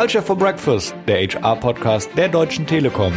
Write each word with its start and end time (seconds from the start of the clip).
Culture 0.00 0.24
for 0.24 0.34
Breakfast, 0.38 0.94
der 1.06 1.18
HR-Podcast 1.28 2.08
der 2.16 2.30
Deutschen 2.30 2.66
Telekom. 2.66 3.12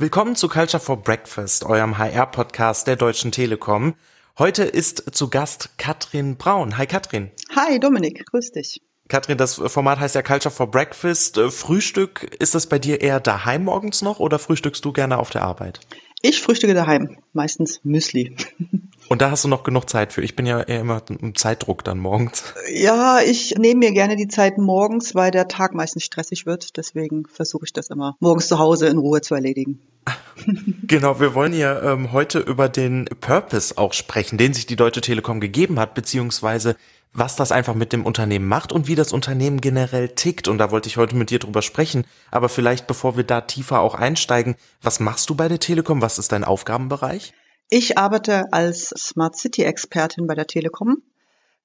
Willkommen 0.00 0.34
zu 0.34 0.48
Culture 0.48 0.80
for 0.82 1.00
Breakfast, 1.00 1.62
eurem 1.62 1.96
HR-Podcast 1.96 2.88
der 2.88 2.96
Deutschen 2.96 3.30
Telekom. 3.30 3.94
Heute 4.36 4.64
ist 4.64 5.14
zu 5.14 5.30
Gast 5.30 5.78
Katrin 5.78 6.38
Braun. 6.38 6.76
Hi 6.76 6.88
Katrin. 6.88 7.30
Hi 7.54 7.78
Dominik, 7.78 8.26
grüß 8.26 8.50
dich. 8.50 8.82
Katrin, 9.06 9.38
das 9.38 9.54
Format 9.54 10.00
heißt 10.00 10.16
ja 10.16 10.22
Culture 10.22 10.52
for 10.52 10.68
Breakfast. 10.68 11.38
Frühstück, 11.38 12.34
ist 12.40 12.56
das 12.56 12.66
bei 12.66 12.80
dir 12.80 13.00
eher 13.00 13.20
daheim 13.20 13.62
morgens 13.62 14.02
noch 14.02 14.18
oder 14.18 14.40
frühstückst 14.40 14.84
du 14.84 14.92
gerne 14.92 15.18
auf 15.18 15.30
der 15.30 15.42
Arbeit? 15.42 15.78
Ich 16.20 16.42
frühstücke 16.42 16.74
daheim, 16.74 17.18
meistens 17.32 17.78
Müsli. 17.84 18.34
Und 19.08 19.22
da 19.22 19.30
hast 19.30 19.44
du 19.44 19.48
noch 19.48 19.64
genug 19.64 19.88
Zeit 19.88 20.12
für. 20.12 20.22
Ich 20.22 20.36
bin 20.36 20.46
ja 20.46 20.60
eher 20.60 20.80
immer 20.80 21.02
im 21.08 21.34
Zeitdruck 21.34 21.84
dann 21.84 21.98
morgens. 21.98 22.54
Ja, 22.72 23.20
ich 23.20 23.54
nehme 23.58 23.80
mir 23.80 23.92
gerne 23.92 24.16
die 24.16 24.28
Zeit 24.28 24.58
morgens, 24.58 25.14
weil 25.14 25.30
der 25.30 25.48
Tag 25.48 25.74
meistens 25.74 26.04
stressig 26.04 26.46
wird. 26.46 26.76
Deswegen 26.76 27.26
versuche 27.26 27.64
ich 27.66 27.72
das 27.72 27.90
immer 27.90 28.16
morgens 28.20 28.48
zu 28.48 28.58
Hause 28.58 28.88
in 28.88 28.98
Ruhe 28.98 29.20
zu 29.20 29.34
erledigen. 29.34 29.80
Genau, 30.86 31.18
wir 31.18 31.34
wollen 31.34 31.54
ja 31.54 31.92
ähm, 31.92 32.12
heute 32.12 32.40
über 32.40 32.68
den 32.68 33.06
Purpose 33.20 33.78
auch 33.78 33.94
sprechen, 33.94 34.36
den 34.36 34.52
sich 34.52 34.66
die 34.66 34.76
Deutsche 34.76 35.00
Telekom 35.00 35.40
gegeben 35.40 35.80
hat, 35.80 35.94
beziehungsweise 35.94 36.76
was 37.14 37.36
das 37.36 37.52
einfach 37.52 37.74
mit 37.74 37.92
dem 37.92 38.04
Unternehmen 38.04 38.46
macht 38.46 38.72
und 38.72 38.88
wie 38.88 38.96
das 38.96 39.12
Unternehmen 39.12 39.60
generell 39.60 40.10
tickt. 40.10 40.48
Und 40.48 40.58
da 40.58 40.70
wollte 40.70 40.88
ich 40.88 40.96
heute 40.96 41.16
mit 41.16 41.30
dir 41.30 41.38
drüber 41.38 41.62
sprechen. 41.62 42.04
Aber 42.30 42.48
vielleicht, 42.48 42.86
bevor 42.86 43.16
wir 43.16 43.24
da 43.24 43.40
tiefer 43.42 43.80
auch 43.80 43.94
einsteigen, 43.94 44.56
was 44.82 45.00
machst 45.00 45.30
du 45.30 45.34
bei 45.34 45.48
der 45.48 45.60
Telekom? 45.60 46.02
Was 46.02 46.18
ist 46.18 46.32
dein 46.32 46.44
Aufgabenbereich? 46.44 47.32
Ich 47.70 47.98
arbeite 47.98 48.52
als 48.52 48.90
Smart 48.90 49.36
City 49.36 49.62
Expertin 49.62 50.26
bei 50.26 50.34
der 50.34 50.46
Telekom. 50.46 51.02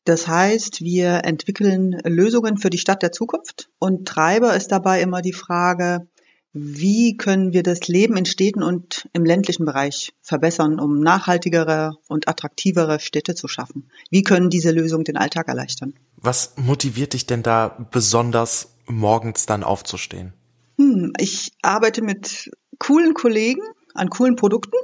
Das 0.05 0.27
heißt, 0.27 0.81
wir 0.81 1.25
entwickeln 1.25 1.99
Lösungen 2.03 2.57
für 2.57 2.69
die 2.69 2.77
Stadt 2.77 3.03
der 3.03 3.11
Zukunft 3.11 3.69
und 3.79 4.07
Treiber 4.07 4.55
ist 4.55 4.71
dabei 4.71 5.01
immer 5.01 5.21
die 5.21 5.33
Frage, 5.33 6.07
wie 6.51 7.15
können 7.15 7.53
wir 7.53 7.61
das 7.61 7.87
Leben 7.87 8.17
in 8.17 8.25
Städten 8.25 8.63
und 8.63 9.07
im 9.13 9.23
ländlichen 9.23 9.65
Bereich 9.65 10.13
verbessern, 10.21 10.79
um 10.79 10.99
nachhaltigere 10.99 11.91
und 12.07 12.27
attraktivere 12.27 12.99
Städte 12.99 13.35
zu 13.35 13.47
schaffen? 13.47 13.91
Wie 14.09 14.23
können 14.23 14.49
diese 14.49 14.71
Lösungen 14.71 15.03
den 15.03 15.17
Alltag 15.17 15.47
erleichtern? 15.47 15.93
Was 16.15 16.53
motiviert 16.57 17.13
dich 17.13 17.27
denn 17.27 17.43
da 17.43 17.87
besonders 17.91 18.73
morgens 18.87 19.45
dann 19.45 19.63
aufzustehen? 19.63 20.33
Hm, 20.77 21.13
ich 21.19 21.52
arbeite 21.61 22.02
mit 22.02 22.49
coolen 22.79 23.13
Kollegen 23.13 23.61
an 23.93 24.09
coolen 24.09 24.35
Produkten, 24.35 24.77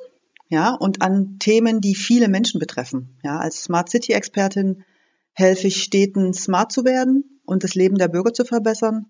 ja, 0.56 0.74
und 0.74 1.02
an 1.02 1.38
Themen, 1.38 1.82
die 1.82 1.96
viele 1.96 2.30
Menschen 2.30 2.62
betreffen. 2.62 3.18
Ja, 3.26 3.40
als 3.40 3.62
Smart 3.62 3.90
City 3.90 4.14
Expertin 4.14 4.86
helfe 5.34 5.68
ich 5.68 5.84
Städten 5.84 6.34
smart 6.34 6.72
zu 6.72 6.86
werden 6.86 7.42
und 7.44 7.66
das 7.66 7.76
Leben 7.76 7.98
der 7.98 8.08
Bürger 8.08 8.34
zu 8.34 8.46
verbessern. 8.46 9.08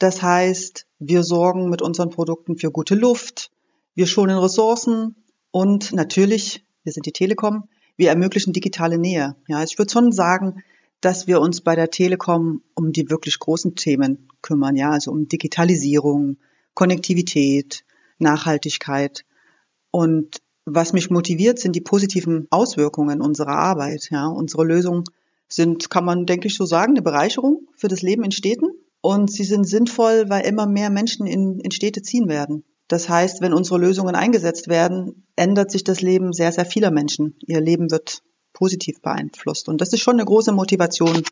Das 0.00 0.22
heißt, 0.22 0.86
wir 0.98 1.22
sorgen 1.22 1.70
mit 1.70 1.82
unseren 1.82 2.10
Produkten 2.10 2.58
für 2.58 2.72
gute 2.72 2.96
Luft, 2.96 3.52
wir 3.94 4.08
schonen 4.08 4.38
Ressourcen 4.38 5.14
und 5.52 5.92
natürlich, 5.92 6.64
wir 6.82 6.92
sind 6.92 7.06
die 7.06 7.12
Telekom, 7.12 7.68
wir 7.96 8.08
ermöglichen 8.08 8.52
digitale 8.52 8.98
Nähe. 8.98 9.36
Ja, 9.46 9.62
ich 9.62 9.78
würde 9.78 9.92
schon 9.92 10.10
sagen, 10.10 10.64
dass 11.00 11.28
wir 11.28 11.40
uns 11.40 11.60
bei 11.60 11.76
der 11.76 11.90
Telekom 11.90 12.62
um 12.74 12.90
die 12.90 13.08
wirklich 13.08 13.38
großen 13.38 13.76
Themen 13.76 14.26
kümmern, 14.42 14.74
ja, 14.74 14.90
also 14.90 15.12
um 15.12 15.28
Digitalisierung, 15.28 16.38
Konnektivität, 16.74 17.84
Nachhaltigkeit. 18.18 19.24
Und 19.92 20.42
was 20.74 20.92
mich 20.92 21.10
motiviert, 21.10 21.58
sind 21.58 21.74
die 21.74 21.80
positiven 21.80 22.46
Auswirkungen 22.50 23.20
unserer 23.20 23.56
Arbeit. 23.56 24.08
Ja, 24.10 24.26
unsere 24.26 24.64
Lösungen 24.64 25.04
sind, 25.48 25.90
kann 25.90 26.04
man 26.04 26.26
denke 26.26 26.48
ich 26.48 26.56
so 26.56 26.66
sagen, 26.66 26.92
eine 26.92 27.02
Bereicherung 27.02 27.68
für 27.76 27.88
das 27.88 28.02
Leben 28.02 28.24
in 28.24 28.32
Städten 28.32 28.66
und 29.00 29.30
sie 29.30 29.44
sind 29.44 29.64
sinnvoll, 29.64 30.26
weil 30.28 30.44
immer 30.44 30.66
mehr 30.66 30.90
Menschen 30.90 31.26
in, 31.26 31.60
in 31.60 31.70
Städte 31.70 32.02
ziehen 32.02 32.28
werden. 32.28 32.64
Das 32.88 33.08
heißt, 33.08 33.40
wenn 33.40 33.52
unsere 33.52 33.78
Lösungen 33.78 34.14
eingesetzt 34.14 34.68
werden, 34.68 35.26
ändert 35.36 35.70
sich 35.70 35.84
das 35.84 36.00
Leben 36.00 36.32
sehr, 36.32 36.52
sehr 36.52 36.64
vieler 36.64 36.90
Menschen. 36.90 37.36
Ihr 37.46 37.60
Leben 37.60 37.90
wird 37.90 38.22
positiv 38.52 39.00
beeinflusst. 39.02 39.68
Und 39.68 39.80
das 39.80 39.92
ist 39.92 40.00
schon 40.00 40.14
eine 40.14 40.24
große 40.24 40.52
Motivation, 40.52 41.22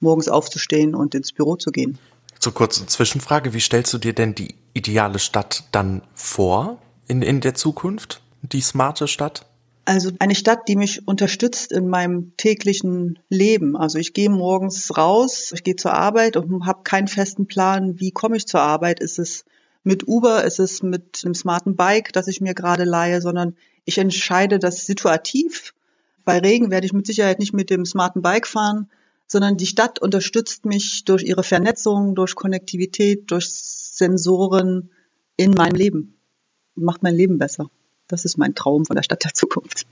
morgens 0.00 0.28
aufzustehen 0.28 0.94
und 0.94 1.14
ins 1.14 1.32
Büro 1.32 1.56
zu 1.56 1.70
gehen. 1.70 1.98
Zur 2.38 2.52
kurzen 2.52 2.86
Zwischenfrage, 2.88 3.54
wie 3.54 3.60
stellst 3.60 3.94
du 3.94 3.98
dir 3.98 4.12
denn 4.12 4.34
die 4.34 4.56
ideale 4.74 5.18
Stadt 5.18 5.64
dann 5.72 6.02
vor 6.14 6.78
in, 7.06 7.22
in 7.22 7.40
der 7.40 7.54
Zukunft? 7.54 8.20
Die 8.52 8.60
smarte 8.60 9.08
Stadt? 9.08 9.46
Also 9.84 10.10
eine 10.18 10.34
Stadt, 10.34 10.66
die 10.66 10.74
mich 10.74 11.06
unterstützt 11.06 11.70
in 11.70 11.88
meinem 11.88 12.36
täglichen 12.36 13.20
Leben. 13.28 13.76
Also 13.76 13.98
ich 13.98 14.12
gehe 14.14 14.28
morgens 14.28 14.96
raus, 14.96 15.52
ich 15.54 15.62
gehe 15.62 15.76
zur 15.76 15.92
Arbeit 15.92 16.36
und 16.36 16.66
habe 16.66 16.82
keinen 16.82 17.06
festen 17.06 17.46
Plan, 17.46 18.00
wie 18.00 18.10
komme 18.10 18.36
ich 18.36 18.46
zur 18.46 18.60
Arbeit. 18.60 18.98
Ist 18.98 19.20
es 19.20 19.44
mit 19.84 20.08
Uber, 20.08 20.44
ist 20.44 20.58
es 20.58 20.82
mit 20.82 21.22
einem 21.24 21.34
smarten 21.34 21.76
Bike, 21.76 22.12
das 22.12 22.26
ich 22.26 22.40
mir 22.40 22.54
gerade 22.54 22.82
leihe, 22.82 23.20
sondern 23.20 23.56
ich 23.84 23.98
entscheide 23.98 24.58
das 24.58 24.86
situativ. 24.86 25.72
Bei 26.24 26.40
Regen 26.40 26.72
werde 26.72 26.86
ich 26.86 26.92
mit 26.92 27.06
Sicherheit 27.06 27.38
nicht 27.38 27.52
mit 27.52 27.70
dem 27.70 27.86
smarten 27.86 28.22
Bike 28.22 28.48
fahren, 28.48 28.90
sondern 29.28 29.56
die 29.56 29.66
Stadt 29.66 30.00
unterstützt 30.00 30.64
mich 30.64 31.04
durch 31.04 31.22
ihre 31.22 31.44
Vernetzung, 31.44 32.16
durch 32.16 32.34
Konnektivität, 32.34 33.30
durch 33.30 33.48
Sensoren 33.48 34.90
in 35.36 35.52
meinem 35.52 35.76
Leben. 35.76 36.16
Macht 36.74 37.04
mein 37.04 37.14
Leben 37.14 37.38
besser. 37.38 37.70
Das 38.08 38.24
ist 38.24 38.38
mein 38.38 38.54
Traum 38.54 38.84
von 38.84 38.96
der 38.96 39.02
Stadt 39.02 39.24
der 39.24 39.34
Zukunft. 39.34 39.86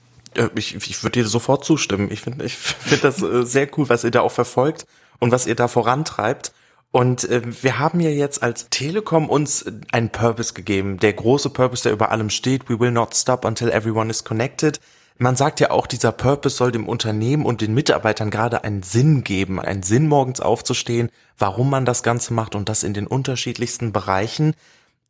Ich, 0.55 0.75
ich 0.75 1.03
würde 1.03 1.21
dir 1.21 1.27
sofort 1.27 1.63
zustimmen. 1.63 2.11
Ich 2.11 2.21
finde 2.21 2.45
ich 2.45 2.55
finde 2.57 3.01
das 3.01 3.21
äh, 3.21 3.45
sehr 3.45 3.69
cool, 3.77 3.89
was 3.89 4.03
ihr 4.03 4.11
da 4.11 4.21
auch 4.21 4.31
verfolgt 4.31 4.85
und 5.19 5.31
was 5.31 5.47
ihr 5.47 5.55
da 5.55 5.67
vorantreibt. 5.67 6.51
Und 6.91 7.25
äh, 7.29 7.41
wir 7.61 7.79
haben 7.79 7.99
ja 7.99 8.09
jetzt 8.09 8.41
als 8.43 8.69
Telekom 8.69 9.29
uns 9.29 9.65
einen 9.91 10.09
Purpose 10.09 10.53
gegeben. 10.53 10.97
Der 10.97 11.13
große 11.13 11.49
Purpose, 11.49 11.83
der 11.83 11.91
über 11.91 12.11
allem 12.11 12.29
steht. 12.29 12.69
We 12.69 12.79
will 12.79 12.91
not 12.91 13.15
stop 13.15 13.45
until 13.45 13.69
everyone 13.69 14.09
is 14.09 14.23
connected. 14.23 14.79
Man 15.17 15.37
sagt 15.37 15.61
ja 15.61 15.71
auch, 15.71 15.87
dieser 15.87 16.11
Purpose 16.11 16.57
soll 16.57 16.73
dem 16.73 16.89
Unternehmen 16.89 17.45
und 17.45 17.61
den 17.61 17.73
Mitarbeitern 17.73 18.29
gerade 18.31 18.65
einen 18.65 18.83
Sinn 18.83 19.23
geben, 19.23 19.61
einen 19.61 19.81
Sinn 19.81 20.07
morgens 20.09 20.41
aufzustehen, 20.41 21.09
warum 21.37 21.69
man 21.69 21.85
das 21.85 22.03
Ganze 22.03 22.33
macht 22.33 22.53
und 22.53 22.67
das 22.67 22.83
in 22.83 22.93
den 22.93 23.07
unterschiedlichsten 23.07 23.93
Bereichen. 23.93 24.55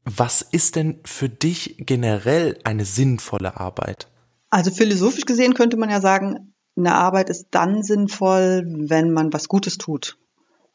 Was 0.05 0.43
ist 0.43 0.75
denn 0.75 0.99
für 1.03 1.29
dich 1.29 1.77
generell 1.79 2.59
eine 2.63 2.85
sinnvolle 2.85 3.59
Arbeit? 3.59 4.07
Also 4.51 4.69
philosophisch 4.69 5.25
gesehen 5.25 5.55
könnte 5.55 5.77
man 5.77 5.89
ja 5.89 5.99
sagen, 5.99 6.53
eine 6.77 6.93
Arbeit 6.93 7.29
ist 7.29 7.47
dann 7.51 7.81
sinnvoll, 7.81 8.63
wenn 8.65 9.11
man 9.11 9.33
was 9.33 9.47
Gutes 9.47 9.77
tut 9.79 10.17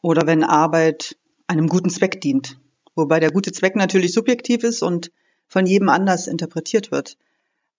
oder 0.02 0.26
wenn 0.26 0.42
Arbeit 0.42 1.16
einem 1.46 1.68
guten 1.68 1.90
Zweck 1.90 2.20
dient. 2.20 2.58
Wobei 2.96 3.20
der 3.20 3.30
gute 3.30 3.52
Zweck 3.52 3.76
natürlich 3.76 4.12
subjektiv 4.12 4.64
ist 4.64 4.82
und 4.82 5.12
von 5.46 5.64
jedem 5.64 5.88
anders 5.90 6.26
interpretiert 6.26 6.90
wird. 6.90 7.16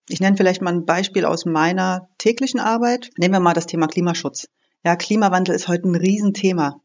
Ich 0.07 0.19
nenne 0.19 0.37
vielleicht 0.37 0.61
mal 0.61 0.73
ein 0.73 0.85
Beispiel 0.85 1.25
aus 1.25 1.45
meiner 1.45 2.09
täglichen 2.17 2.59
Arbeit. 2.59 3.09
Nehmen 3.17 3.33
wir 3.33 3.39
mal 3.39 3.53
das 3.53 3.67
Thema 3.67 3.87
Klimaschutz. 3.87 4.47
Ja, 4.83 4.95
Klimawandel 4.95 5.55
ist 5.55 5.67
heute 5.67 5.87
ein 5.87 5.95
Riesenthema. 5.95 6.81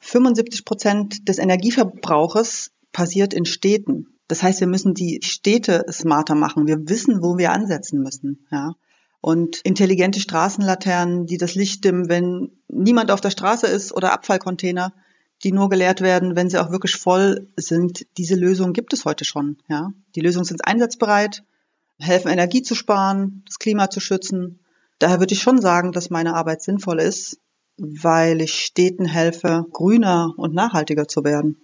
75 0.00 0.64
Prozent 0.64 1.28
des 1.28 1.38
Energieverbrauches 1.38 2.72
passiert 2.92 3.34
in 3.34 3.44
Städten. 3.44 4.06
Das 4.28 4.42
heißt, 4.42 4.60
wir 4.60 4.66
müssen 4.66 4.94
die 4.94 5.20
Städte 5.22 5.84
smarter 5.90 6.34
machen. 6.34 6.66
Wir 6.66 6.88
wissen, 6.88 7.22
wo 7.22 7.38
wir 7.38 7.52
ansetzen 7.52 8.02
müssen. 8.02 8.46
Ja. 8.50 8.74
Und 9.20 9.60
intelligente 9.60 10.20
Straßenlaternen, 10.20 11.26
die 11.26 11.36
das 11.36 11.54
Licht 11.54 11.84
dimmen, 11.84 12.08
wenn 12.08 12.50
niemand 12.68 13.10
auf 13.10 13.20
der 13.20 13.30
Straße 13.30 13.66
ist 13.66 13.92
oder 13.92 14.12
Abfallcontainer, 14.12 14.92
die 15.44 15.52
nur 15.52 15.68
geleert 15.68 16.00
werden, 16.00 16.36
wenn 16.36 16.48
sie 16.48 16.58
auch 16.58 16.70
wirklich 16.70 16.96
voll 16.96 17.48
sind. 17.56 18.06
Diese 18.16 18.34
Lösungen 18.34 18.72
gibt 18.72 18.92
es 18.92 19.04
heute 19.04 19.24
schon. 19.24 19.58
Ja. 19.68 19.92
Die 20.14 20.20
Lösungen 20.20 20.44
sind 20.44 20.66
einsatzbereit, 20.66 21.44
helfen 21.98 22.30
Energie 22.30 22.62
zu 22.62 22.74
sparen, 22.74 23.42
das 23.46 23.58
Klima 23.58 23.90
zu 23.90 24.00
schützen. 24.00 24.60
Daher 24.98 25.18
würde 25.18 25.34
ich 25.34 25.42
schon 25.42 25.60
sagen, 25.60 25.92
dass 25.92 26.10
meine 26.10 26.34
Arbeit 26.34 26.62
sinnvoll 26.62 27.00
ist, 27.00 27.38
weil 27.76 28.40
ich 28.40 28.54
Städten 28.54 29.04
helfe, 29.04 29.66
grüner 29.72 30.32
und 30.36 30.54
nachhaltiger 30.54 31.08
zu 31.08 31.24
werden. 31.24 31.56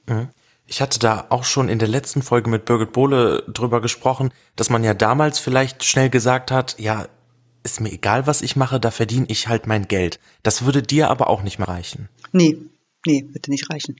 Ich 0.70 0.82
hatte 0.82 0.98
da 0.98 1.26
auch 1.30 1.44
schon 1.44 1.70
in 1.70 1.78
der 1.78 1.88
letzten 1.88 2.20
Folge 2.20 2.50
mit 2.50 2.66
Birgit 2.66 2.92
Bohle 2.92 3.42
drüber 3.48 3.80
gesprochen, 3.80 4.34
dass 4.54 4.68
man 4.68 4.84
ja 4.84 4.92
damals 4.92 5.38
vielleicht 5.38 5.82
schnell 5.82 6.10
gesagt 6.10 6.50
hat, 6.50 6.78
ja, 6.78 7.08
ist 7.64 7.80
mir 7.80 7.90
egal, 7.90 8.26
was 8.26 8.42
ich 8.42 8.54
mache, 8.54 8.78
da 8.78 8.90
verdiene 8.90 9.24
ich 9.28 9.48
halt 9.48 9.66
mein 9.66 9.88
Geld. 9.88 10.20
Das 10.42 10.66
würde 10.66 10.82
dir 10.82 11.08
aber 11.08 11.30
auch 11.30 11.42
nicht 11.42 11.58
mehr 11.58 11.68
reichen. 11.68 12.10
Nee, 12.32 12.58
nee, 13.06 13.24
würde 13.28 13.50
nicht 13.50 13.70
reichen. 13.70 13.96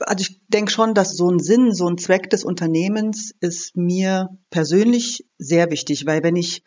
Also 0.00 0.22
ich 0.28 0.40
denke 0.48 0.72
schon, 0.72 0.94
dass 0.94 1.16
so 1.16 1.30
ein 1.30 1.38
Sinn, 1.38 1.72
so 1.72 1.88
ein 1.88 1.98
Zweck 1.98 2.28
des 2.30 2.42
Unternehmens 2.42 3.32
ist 3.38 3.76
mir 3.76 4.28
persönlich 4.50 5.24
sehr 5.38 5.70
wichtig, 5.70 6.04
weil 6.06 6.24
wenn 6.24 6.34
ich 6.34 6.64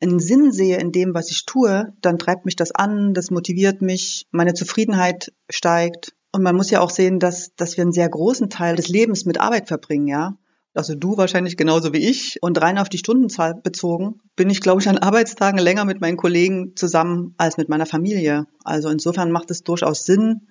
einen 0.00 0.20
Sinn 0.20 0.52
sehe 0.52 0.78
in 0.78 0.92
dem, 0.92 1.12
was 1.12 1.30
ich 1.32 1.44
tue, 1.44 1.92
dann 2.02 2.18
treibt 2.18 2.44
mich 2.44 2.54
das 2.54 2.70
an, 2.70 3.14
das 3.14 3.32
motiviert 3.32 3.82
mich, 3.82 4.26
meine 4.30 4.54
Zufriedenheit 4.54 5.32
steigt 5.50 6.12
und 6.36 6.42
man 6.42 6.54
muss 6.54 6.70
ja 6.70 6.80
auch 6.80 6.90
sehen, 6.90 7.18
dass, 7.18 7.54
dass 7.56 7.76
wir 7.76 7.82
einen 7.82 7.92
sehr 7.92 8.08
großen 8.08 8.50
Teil 8.50 8.76
des 8.76 8.88
Lebens 8.88 9.24
mit 9.24 9.40
Arbeit 9.40 9.68
verbringen, 9.68 10.06
ja. 10.06 10.36
Also 10.74 10.94
du 10.94 11.16
wahrscheinlich 11.16 11.56
genauso 11.56 11.94
wie 11.94 12.06
ich. 12.06 12.42
Und 12.42 12.60
rein 12.60 12.76
auf 12.76 12.90
die 12.90 12.98
Stundenzahl 12.98 13.54
bezogen 13.54 14.20
bin 14.36 14.50
ich, 14.50 14.60
glaube 14.60 14.82
ich, 14.82 14.88
an 14.90 14.98
Arbeitstagen 14.98 15.58
länger 15.58 15.86
mit 15.86 16.02
meinen 16.02 16.18
Kollegen 16.18 16.76
zusammen 16.76 17.34
als 17.38 17.56
mit 17.56 17.70
meiner 17.70 17.86
Familie. 17.86 18.46
Also 18.62 18.90
insofern 18.90 19.32
macht 19.32 19.50
es 19.50 19.62
durchaus 19.62 20.04
Sinn, 20.04 20.48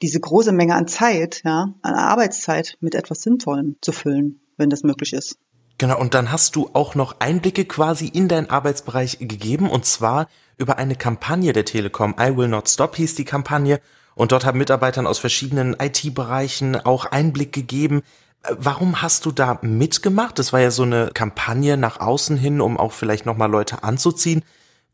diese 0.00 0.18
große 0.18 0.52
Menge 0.52 0.74
an 0.74 0.88
Zeit, 0.88 1.42
ja, 1.44 1.74
an 1.82 1.94
Arbeitszeit 1.94 2.78
mit 2.80 2.94
etwas 2.94 3.20
Sinnvollem 3.20 3.76
zu 3.82 3.92
füllen, 3.92 4.40
wenn 4.56 4.70
das 4.70 4.82
möglich 4.82 5.12
ist. 5.12 5.36
Genau, 5.76 6.00
und 6.00 6.14
dann 6.14 6.32
hast 6.32 6.56
du 6.56 6.70
auch 6.72 6.94
noch 6.94 7.20
Einblicke 7.20 7.66
quasi 7.66 8.06
in 8.06 8.28
deinen 8.28 8.48
Arbeitsbereich 8.48 9.18
gegeben 9.20 9.68
und 9.68 9.84
zwar 9.84 10.28
über 10.56 10.78
eine 10.78 10.96
Kampagne 10.96 11.52
der 11.52 11.66
Telekom. 11.66 12.14
I 12.18 12.34
Will 12.34 12.48
Not 12.48 12.70
Stop 12.70 12.96
hieß 12.96 13.14
die 13.14 13.26
Kampagne 13.26 13.80
und 14.16 14.32
dort 14.32 14.46
haben 14.46 14.58
Mitarbeitern 14.58 15.06
aus 15.06 15.18
verschiedenen 15.18 15.76
IT-Bereichen 15.78 16.74
auch 16.74 17.04
Einblick 17.04 17.52
gegeben. 17.52 18.02
Warum 18.50 19.02
hast 19.02 19.26
du 19.26 19.30
da 19.30 19.58
mitgemacht? 19.60 20.38
Das 20.38 20.54
war 20.54 20.60
ja 20.60 20.70
so 20.70 20.84
eine 20.84 21.10
Kampagne 21.12 21.76
nach 21.76 22.00
außen 22.00 22.38
hin, 22.38 22.62
um 22.62 22.78
auch 22.78 22.92
vielleicht 22.92 23.26
nochmal 23.26 23.50
Leute 23.50 23.84
anzuziehen. 23.84 24.42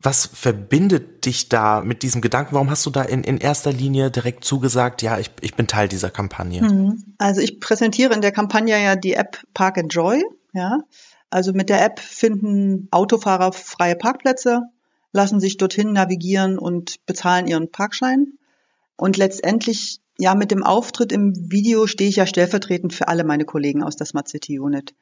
Was 0.01 0.25
verbindet 0.25 1.25
dich 1.25 1.47
da 1.47 1.79
mit 1.79 2.03
diesem 2.03 2.21
Gedanken? 2.21 2.55
Warum 2.55 2.69
hast 2.69 2.85
du 2.85 2.89
da 2.89 3.01
in, 3.03 3.23
in 3.23 3.37
erster 3.37 3.71
Linie 3.71 4.11
direkt 4.11 4.43
zugesagt, 4.43 5.01
ja, 5.01 5.17
ich, 5.17 5.31
ich 5.39 5.55
bin 5.55 5.67
Teil 5.67 5.87
dieser 5.87 6.09
Kampagne? 6.09 6.61
Mhm. 6.61 7.15
Also 7.17 7.39
ich 7.39 7.61
präsentiere 7.61 8.13
in 8.13 8.19
der 8.19 8.33
Kampagne 8.33 8.83
ja 8.83 8.97
die 8.97 9.13
App 9.13 9.41
Park 9.53 9.77
Enjoy. 9.77 10.21
Ja, 10.51 10.79
also 11.29 11.53
mit 11.53 11.69
der 11.69 11.83
App 11.83 11.99
finden 11.99 12.89
Autofahrer 12.91 13.53
freie 13.53 13.95
Parkplätze, 13.95 14.63
lassen 15.13 15.39
sich 15.39 15.55
dorthin 15.55 15.93
navigieren 15.93 16.59
und 16.59 17.05
bezahlen 17.05 17.47
ihren 17.47 17.71
Parkschein. 17.71 18.33
Und 18.95 19.17
letztendlich, 19.17 19.99
ja, 20.17 20.35
mit 20.35 20.51
dem 20.51 20.63
Auftritt 20.63 21.11
im 21.11 21.33
Video 21.51 21.87
stehe 21.87 22.09
ich 22.09 22.17
ja 22.17 22.25
stellvertretend 22.25 22.93
für 22.93 23.07
alle 23.07 23.23
meine 23.23 23.45
Kollegen 23.45 23.83
aus 23.83 23.95
der 23.95 24.05
Smart 24.05 24.27
City 24.27 24.59
Unit. 24.59 24.93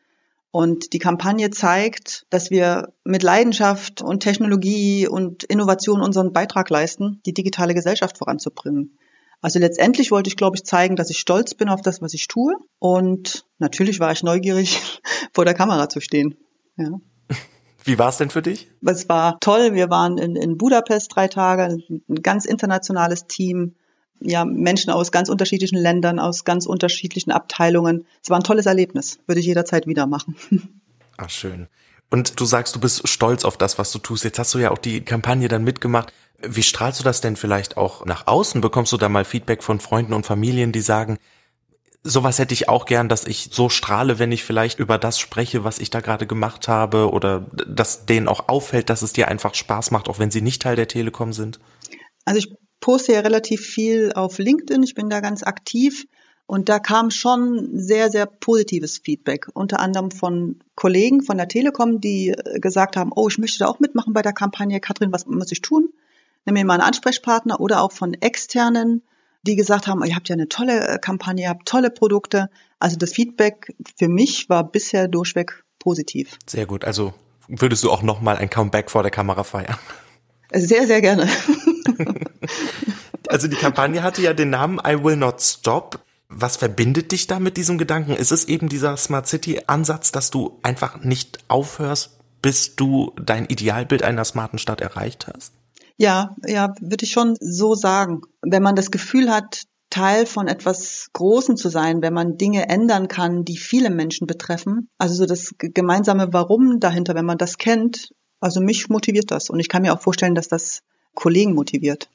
Und 0.52 0.92
die 0.92 1.00
Kampagne 1.00 1.50
zeigt, 1.50 2.26
dass 2.30 2.52
wir 2.52 2.94
mit 3.06 3.24
Leidenschaft 3.24 4.02
und 4.02 4.22
Technologie 4.22 5.08
und 5.08 5.46
Innovation 5.46 6.02
unseren 6.02 6.34
Beitrag 6.34 6.70
leisten, 6.70 7.22
die 7.26 7.34
digitale 7.34 7.74
Gesellschaft 7.74 8.18
voranzubringen. 8.18 8.98
Also 9.42 9.60
letztendlich 9.60 10.12
wollte 10.12 10.28
ich, 10.28 10.36
glaube 10.36 10.58
ich, 10.58 10.66
zeigen, 10.66 10.96
dass 10.98 11.10
ich 11.10 11.20
stolz 11.20 11.56
bin 11.56 11.70
auf 11.70 11.82
das, 11.82 12.02
was 12.02 12.14
ich 12.14 12.28
tue. 12.28 12.54
Und 12.80 13.46
natürlich 13.60 14.00
war 14.00 14.12
ich 14.12 14.24
neugierig, 14.24 14.80
vor 15.34 15.46
der 15.46 15.54
Kamera 15.54 15.88
zu 15.90 16.02
stehen. 16.02 16.36
Ja. 16.76 17.00
Wie 17.84 17.98
war 17.98 18.10
es 18.10 18.18
denn 18.18 18.30
für 18.30 18.42
dich? 18.44 18.70
Es 18.86 19.10
war 19.10 19.40
toll. 19.40 19.74
Wir 19.74 19.90
waren 19.90 20.18
in, 20.18 20.36
in 20.36 20.58
Budapest 20.58 21.16
drei 21.16 21.28
Tage, 21.28 21.64
ein 21.90 22.22
ganz 22.22 22.46
internationales 22.46 23.26
Team 23.26 23.76
ja, 24.21 24.45
Menschen 24.45 24.91
aus 24.91 25.12
ganz 25.12 25.29
unterschiedlichen 25.29 25.77
Ländern, 25.77 26.19
aus 26.19 26.44
ganz 26.44 26.65
unterschiedlichen 26.65 27.31
Abteilungen. 27.31 28.06
Es 28.23 28.29
war 28.29 28.38
ein 28.38 28.44
tolles 28.44 28.65
Erlebnis. 28.65 29.19
Würde 29.27 29.39
ich 29.41 29.45
jederzeit 29.47 29.88
wieder 29.88 30.07
machen. 30.07 30.35
Ach, 31.18 31.29
schön. 31.29 31.68
Und 32.09 32.39
du 32.39 32.45
sagst, 32.45 32.75
du 32.75 32.79
bist 32.79 33.07
stolz 33.07 33.45
auf 33.45 33.57
das, 33.57 33.77
was 33.77 33.91
du 33.91 34.00
tust. 34.00 34.23
Jetzt 34.23 34.38
hast 34.38 34.53
du 34.53 34.59
ja 34.59 34.71
auch 34.71 34.77
die 34.77 35.01
Kampagne 35.01 35.47
dann 35.47 35.63
mitgemacht. 35.63 36.13
Wie 36.41 36.63
strahlst 36.63 37.00
du 37.00 37.03
das 37.03 37.21
denn 37.21 37.35
vielleicht 37.35 37.77
auch 37.77 38.06
nach 38.06 38.27
außen? 38.27 38.62
Bekommst 38.62 38.91
du 38.91 38.97
da 38.97 39.07
mal 39.09 39.25
Feedback 39.25 39.63
von 39.63 39.79
Freunden 39.79 40.13
und 40.13 40.25
Familien, 40.25 40.71
die 40.71 40.81
sagen, 40.81 41.19
sowas 42.03 42.39
hätte 42.39 42.53
ich 42.53 42.68
auch 42.68 42.85
gern, 42.85 43.09
dass 43.09 43.25
ich 43.25 43.50
so 43.51 43.69
strahle, 43.69 44.19
wenn 44.19 44.31
ich 44.31 44.44
vielleicht 44.44 44.79
über 44.79 44.97
das 44.97 45.19
spreche, 45.19 45.63
was 45.63 45.79
ich 45.79 45.89
da 45.89 46.01
gerade 46.01 46.27
gemacht 46.27 46.68
habe 46.68 47.12
oder 47.12 47.47
dass 47.68 48.06
denen 48.06 48.27
auch 48.27 48.50
auffällt, 48.50 48.89
dass 48.89 49.03
es 49.03 49.13
dir 49.13 49.27
einfach 49.27 49.53
Spaß 49.53 49.91
macht, 49.91 50.09
auch 50.09 50.19
wenn 50.19 50.31
sie 50.31 50.41
nicht 50.41 50.62
Teil 50.62 50.75
der 50.75 50.88
Telekom 50.88 51.31
sind? 51.31 51.59
Also 52.25 52.39
ich 52.39 52.53
poste 52.81 53.13
ja 53.13 53.22
relativ 53.22 53.62
viel 53.62 54.12
auf 54.13 54.38
LinkedIn. 54.38 54.83
Ich 54.83 54.95
bin 54.95 55.10
da 55.10 55.22
ganz 55.22 55.44
aktiv. 55.44 56.06
Und 56.51 56.68
da 56.68 56.80
kam 56.80 57.12
schon 57.12 57.80
sehr, 57.80 58.12
sehr 58.12 58.25
positives 58.25 58.98
Feedback, 58.98 59.48
unter 59.54 59.80
anderem 59.80 60.12
von 60.12 60.60
Kollegen 60.75 61.22
von 61.22 61.38
der 61.38 61.48
Telekom, 61.48 62.01
die 62.01 62.31
äh, 62.31 62.60
gesagt 62.60 62.98
haben, 62.98 63.13
oh, 63.16 63.30
ich 63.30 63.38
möchte 63.38 63.60
da 63.60 63.68
auch 63.68 63.80
mitmachen 63.80 64.12
bei 64.12 64.22
der 64.22 64.33
Kampagne. 64.33 64.81
Katrin, 64.81 65.13
was 65.13 65.25
muss 65.25 65.54
ich 65.54 65.62
tun? 65.62 65.94
Nimm 66.44 66.56
mir 66.56 66.66
mal 66.66 66.74
einen 66.74 66.83
Ansprechpartner 66.83 67.62
oder 67.62 67.81
auch 67.81 67.94
von 67.94 68.16
externen, 68.16 69.01
die 69.44 69.56
gesagt 69.56 69.88
haben, 69.88 70.04
ihr 70.04 70.13
habt 70.13 70.28
ja 70.28 70.33
eine 70.33 70.50
tolle 70.50 70.88
äh, 70.88 70.98
Kampagne, 71.00 71.44
ihr 71.44 71.50
habt 71.50 71.69
tolle 71.69 71.89
Produkte. 71.89 72.50
Also 72.80 72.98
das 72.98 73.13
Feedback 73.13 73.74
für 73.98 74.10
mich 74.10 74.50
war 74.50 74.69
bisher 74.69 75.07
durchweg 75.07 75.63
positiv. 75.80 76.38
Sehr 76.48 76.66
gut. 76.66 76.83
Also 76.83 77.13
würdest 77.48 77.86
du 77.86 77.92
auch 77.92 78.01
nochmal 78.01 78.36
ein 78.36 78.50
Comeback 78.50 78.92
vor 78.92 79.04
der 79.04 79.12
Kamera 79.12 79.45
feiern? 79.45 79.78
Sehr, 80.51 80.86
sehr 80.86 81.00
gerne. 81.00 81.30
also 83.28 83.48
die 83.48 83.56
Kampagne 83.56 84.04
hatte 84.04 84.22
ja 84.22 84.34
den 84.34 84.50
Namen 84.50 84.80
I 84.86 85.04
Will 85.04 85.18
Not 85.18 85.42
Stop. 85.42 86.00
Was 86.30 86.58
verbindet 86.58 87.12
dich 87.12 87.28
da 87.28 87.40
mit 87.40 87.58
diesem 87.58 87.78
Gedanken? 87.78 88.14
Ist 88.14 88.32
es 88.32 88.46
eben 88.46 88.70
dieser 88.70 88.96
Smart 88.96 89.28
City 89.28 89.62
Ansatz, 89.68 90.12
dass 90.12 90.32
du 90.32 90.60
einfach 90.64 91.04
nicht 91.04 91.40
aufhörst, 91.50 92.18
bis 92.42 92.76
du 92.76 93.14
dein 93.22 93.46
Idealbild 93.46 94.04
einer 94.04 94.24
smarten 94.24 94.58
Stadt 94.58 94.80
erreicht 94.80 95.28
hast? 95.28 95.54
Ja, 95.98 96.36
ja, 96.46 96.74
würde 96.80 97.06
ich 97.06 97.12
schon 97.12 97.36
so 97.40 97.76
sagen. 97.76 98.22
Wenn 98.42 98.64
man 98.64 98.76
das 98.76 98.92
Gefühl 98.92 99.30
hat, 99.30 99.64
Teil 99.92 100.26
von 100.26 100.48
etwas 100.48 101.10
Großem 101.14 101.58
zu 101.58 101.70
sein, 101.70 102.02
wenn 102.02 102.14
man 102.14 102.38
Dinge 102.38 102.70
ändern 102.70 103.08
kann, 103.08 103.44
die 103.44 103.58
viele 103.58 103.90
Menschen 103.90 104.26
betreffen. 104.26 104.90
Also 104.98 105.16
so 105.16 105.26
das 105.26 105.54
gemeinsame 105.60 106.30
Warum 106.32 106.80
dahinter, 106.80 107.14
wenn 107.14 107.26
man 107.26 107.38
das 107.38 107.58
kennt. 107.58 108.14
Also 108.40 108.62
mich 108.62 108.90
motiviert 108.90 109.30
das. 109.30 109.50
Und 109.50 109.60
ich 109.60 109.70
kann 109.70 109.84
mir 109.84 109.94
auch 109.94 110.02
vorstellen, 110.02 110.34
dass 110.34 110.48
das 110.48 110.82
Kollegen 111.13 111.54
motiviert. 111.54 112.10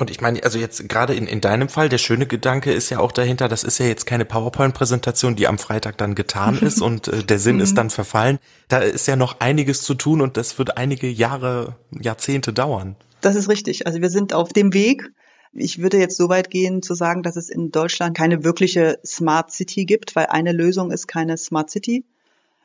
Und 0.00 0.10
ich 0.10 0.20
meine, 0.20 0.42
also 0.42 0.58
jetzt 0.58 0.88
gerade 0.88 1.14
in, 1.14 1.26
in 1.26 1.40
deinem 1.40 1.68
Fall, 1.68 1.90
der 1.90 1.98
schöne 1.98 2.26
Gedanke 2.26 2.72
ist 2.72 2.88
ja 2.88 3.00
auch 3.00 3.12
dahinter, 3.12 3.48
das 3.48 3.64
ist 3.64 3.78
ja 3.78 3.86
jetzt 3.86 4.06
keine 4.06 4.24
PowerPoint-Präsentation, 4.24 5.36
die 5.36 5.46
am 5.46 5.58
Freitag 5.58 5.98
dann 5.98 6.14
getan 6.14 6.58
ist 6.62 6.80
und 6.80 7.08
äh, 7.08 7.22
der 7.22 7.38
Sinn 7.38 7.60
ist 7.60 7.72
mhm. 7.72 7.76
dann 7.76 7.90
verfallen. 7.90 8.38
Da 8.68 8.78
ist 8.78 9.06
ja 9.06 9.16
noch 9.16 9.40
einiges 9.40 9.82
zu 9.82 9.94
tun 9.94 10.22
und 10.22 10.36
das 10.36 10.58
wird 10.58 10.78
einige 10.78 11.08
Jahre, 11.08 11.76
Jahrzehnte 11.90 12.52
dauern. 12.52 12.96
Das 13.20 13.36
ist 13.36 13.48
richtig. 13.50 13.86
Also 13.86 14.00
wir 14.00 14.08
sind 14.08 14.32
auf 14.32 14.52
dem 14.52 14.72
Weg. 14.72 15.12
Ich 15.52 15.82
würde 15.82 15.98
jetzt 15.98 16.16
so 16.16 16.28
weit 16.28 16.50
gehen 16.50 16.80
zu 16.82 16.94
sagen, 16.94 17.22
dass 17.22 17.36
es 17.36 17.50
in 17.50 17.70
Deutschland 17.70 18.16
keine 18.16 18.44
wirkliche 18.44 18.98
Smart 19.04 19.52
City 19.52 19.84
gibt, 19.84 20.16
weil 20.16 20.26
eine 20.26 20.52
Lösung 20.52 20.92
ist 20.92 21.08
keine 21.08 21.36
Smart 21.36 21.70
City. 21.70 22.04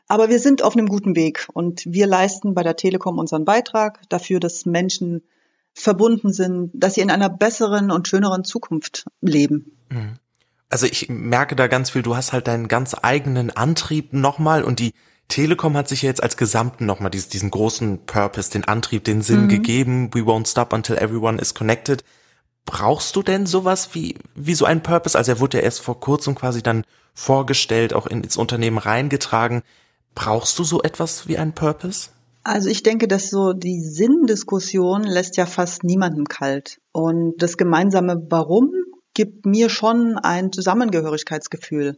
Aber 0.08 0.30
wir 0.30 0.40
sind 0.40 0.62
auf 0.62 0.78
einem 0.78 0.88
guten 0.88 1.16
Weg 1.16 1.48
und 1.52 1.84
wir 1.86 2.06
leisten 2.06 2.54
bei 2.54 2.64
der 2.64 2.76
Telekom 2.76 3.18
unseren 3.18 3.44
Beitrag 3.44 4.08
dafür, 4.10 4.40
dass 4.40 4.66
Menschen 4.66 5.24
verbunden 5.76 6.34
sind, 6.34 6.72
dass 6.74 6.96
sie 6.96 7.02
in 7.02 7.12
einer 7.12 7.30
besseren 7.30 7.92
und 7.92 8.08
schöneren 8.08 8.44
Zukunft 8.44 9.06
leben. 9.22 9.78
Mhm. 9.90 10.16
Also 10.70 10.88
ich 10.88 11.10
merke 11.10 11.56
da 11.56 11.68
ganz 11.68 11.92
viel, 11.92 12.02
du 12.02 12.16
hast 12.16 12.34
halt 12.34 12.48
deinen 12.48 12.68
ganz 12.68 12.96
eigenen 13.00 13.56
Antrieb 13.56 14.14
nochmal 14.14 14.64
und 14.64 14.80
die 14.80 14.94
Telekom 15.28 15.76
hat 15.76 15.88
sich 15.88 16.04
ja 16.04 16.10
jetzt 16.10 16.24
als 16.24 16.38
Gesamten 16.38 16.86
nochmal 16.86 17.12
diesen, 17.12 17.30
diesen 17.32 17.52
großen 17.52 18.06
Purpose, 18.06 18.52
den 18.52 18.64
Antrieb, 18.64 19.04
den 19.04 19.22
Sinn 19.22 19.44
mhm. 19.44 19.50
gegeben. 19.50 20.14
We 20.14 20.22
won't 20.22 20.48
stop 20.50 20.72
until 20.72 20.98
everyone 20.98 21.40
is 21.42 21.54
connected. 21.54 22.04
Brauchst 22.66 23.16
du 23.16 23.22
denn 23.22 23.46
sowas 23.46 23.90
wie, 23.94 24.16
wie 24.34 24.56
so 24.56 24.66
ein 24.66 24.82
Purpose? 24.82 25.18
Also 25.18 25.34
er 25.34 25.40
wurde 25.40 25.58
ja 25.58 25.64
erst 25.64 25.82
vor 25.82 26.00
kurzem 26.00 26.36
quasi 26.36 26.64
dann 26.64 26.84
vorgestellt, 27.14 27.94
auch 27.94 28.08
ins 28.08 28.38
Unternehmen 28.38 28.78
reingetragen. 28.78 29.62
Brauchst 30.16 30.58
du 30.58 30.64
so 30.64 30.82
etwas 30.82 31.28
wie 31.28 31.38
ein 31.38 31.54
Purpose? 31.54 32.10
Also 32.46 32.70
ich 32.70 32.84
denke, 32.84 33.08
dass 33.08 33.32
so 33.32 33.54
die 33.54 33.82
Sinndiskussion 33.82 35.02
lässt 35.04 35.36
ja 35.36 35.48
fast 35.48 35.84
niemandem 35.84 36.26
kalt. 36.26 36.80
Und 36.92 37.42
das 37.42 37.58
gemeinsame 37.58 38.28
Warum 38.30 38.72
gibt 39.16 39.48
mir 39.48 39.68
schon 39.68 40.20
ein 40.20 40.52
Zusammengehörigkeitsgefühl. 40.52 41.98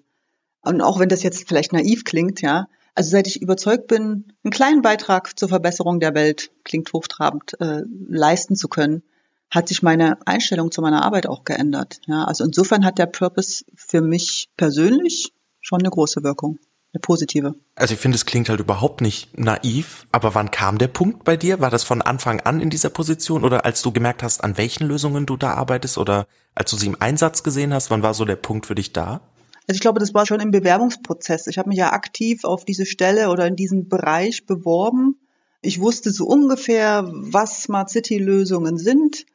Und 0.62 0.82
auch 0.82 1.00
wenn 1.00 1.10
das 1.10 1.22
jetzt 1.22 1.50
vielleicht 1.50 1.74
naiv 1.74 2.06
klingt, 2.06 2.42
ja. 2.42 2.70
Also 2.96 3.10
seit 3.10 3.28
ich 3.28 3.42
überzeugt 3.42 3.88
bin, 3.88 4.32
einen 4.46 4.52
kleinen 4.52 4.82
Beitrag 4.82 5.38
zur 5.38 5.50
Verbesserung 5.50 6.00
der 6.00 6.16
Welt, 6.16 6.50
klingt 6.64 6.94
hochtrabend, 6.94 7.60
äh, 7.60 7.82
leisten 8.08 8.56
zu 8.56 8.70
können, 8.70 9.04
hat 9.52 9.68
sich 9.68 9.84
meine 9.84 10.18
Einstellung 10.26 10.72
zu 10.72 10.82
meiner 10.82 11.04
Arbeit 11.04 11.28
auch 11.28 11.44
geändert. 11.44 12.00
Ja, 12.06 12.24
also 12.24 12.46
insofern 12.46 12.86
hat 12.86 13.00
der 13.00 13.08
Purpose 13.08 13.66
für 13.76 14.00
mich 14.00 14.50
persönlich 14.56 15.34
schon 15.60 15.82
eine 15.82 15.90
große 15.90 16.24
Wirkung 16.24 16.58
eine 16.98 17.00
positive. 17.00 17.56
Also 17.76 17.94
ich 17.94 18.00
finde, 18.00 18.16
es 18.16 18.26
klingt 18.26 18.50
halt 18.50 18.60
überhaupt 18.60 19.02
nicht 19.02 19.38
naiv, 19.38 20.06
aber 20.12 20.36
wann 20.36 20.52
kam 20.52 20.78
der 20.78 20.88
Punkt 20.88 21.24
bei 21.24 21.38
dir? 21.38 21.60
War 21.60 21.70
das 21.70 21.84
von 21.84 22.02
Anfang 22.02 22.42
an 22.42 22.60
in 22.60 22.70
dieser 22.70 22.90
Position 22.90 23.44
oder 23.44 23.66
als 23.66 23.82
du 23.82 23.92
gemerkt 23.92 24.24
hast, 24.24 24.44
an 24.44 24.58
welchen 24.58 24.88
Lösungen 24.88 25.26
du 25.26 25.38
da 25.38 25.54
arbeitest 25.54 25.98
oder 25.98 26.28
als 26.56 26.72
du 26.72 26.78
sie 26.78 26.88
im 26.88 27.00
Einsatz 27.00 27.44
gesehen 27.44 27.74
hast, 27.74 27.92
wann 27.92 28.04
war 28.04 28.14
so 28.14 28.26
der 28.26 28.36
Punkt 28.36 28.66
für 28.66 28.76
dich 28.76 28.94
da? 28.94 29.22
Also 29.68 29.78
ich 29.78 29.82
glaube, 29.82 30.00
das 30.00 30.14
war 30.14 30.26
schon 30.26 30.40
im 30.40 30.52
Bewerbungsprozess. 30.52 31.48
Ich 31.48 31.58
habe 31.58 31.70
mich 31.70 31.78
ja 31.78 31.92
aktiv 31.92 32.46
auf 32.46 32.66
diese 32.66 32.86
Stelle 32.86 33.30
oder 33.30 33.46
in 33.48 33.56
diesen 33.56 33.90
Bereich 33.90 34.46
beworben. 34.46 35.20
Ich 35.62 35.82
wusste 35.82 36.12
so 36.12 36.26
ungefähr, 36.26 37.10
was 37.12 37.64
Smart 37.64 37.90
City 37.90 38.18
Lösungen 38.18 38.78
sind. 38.78 39.26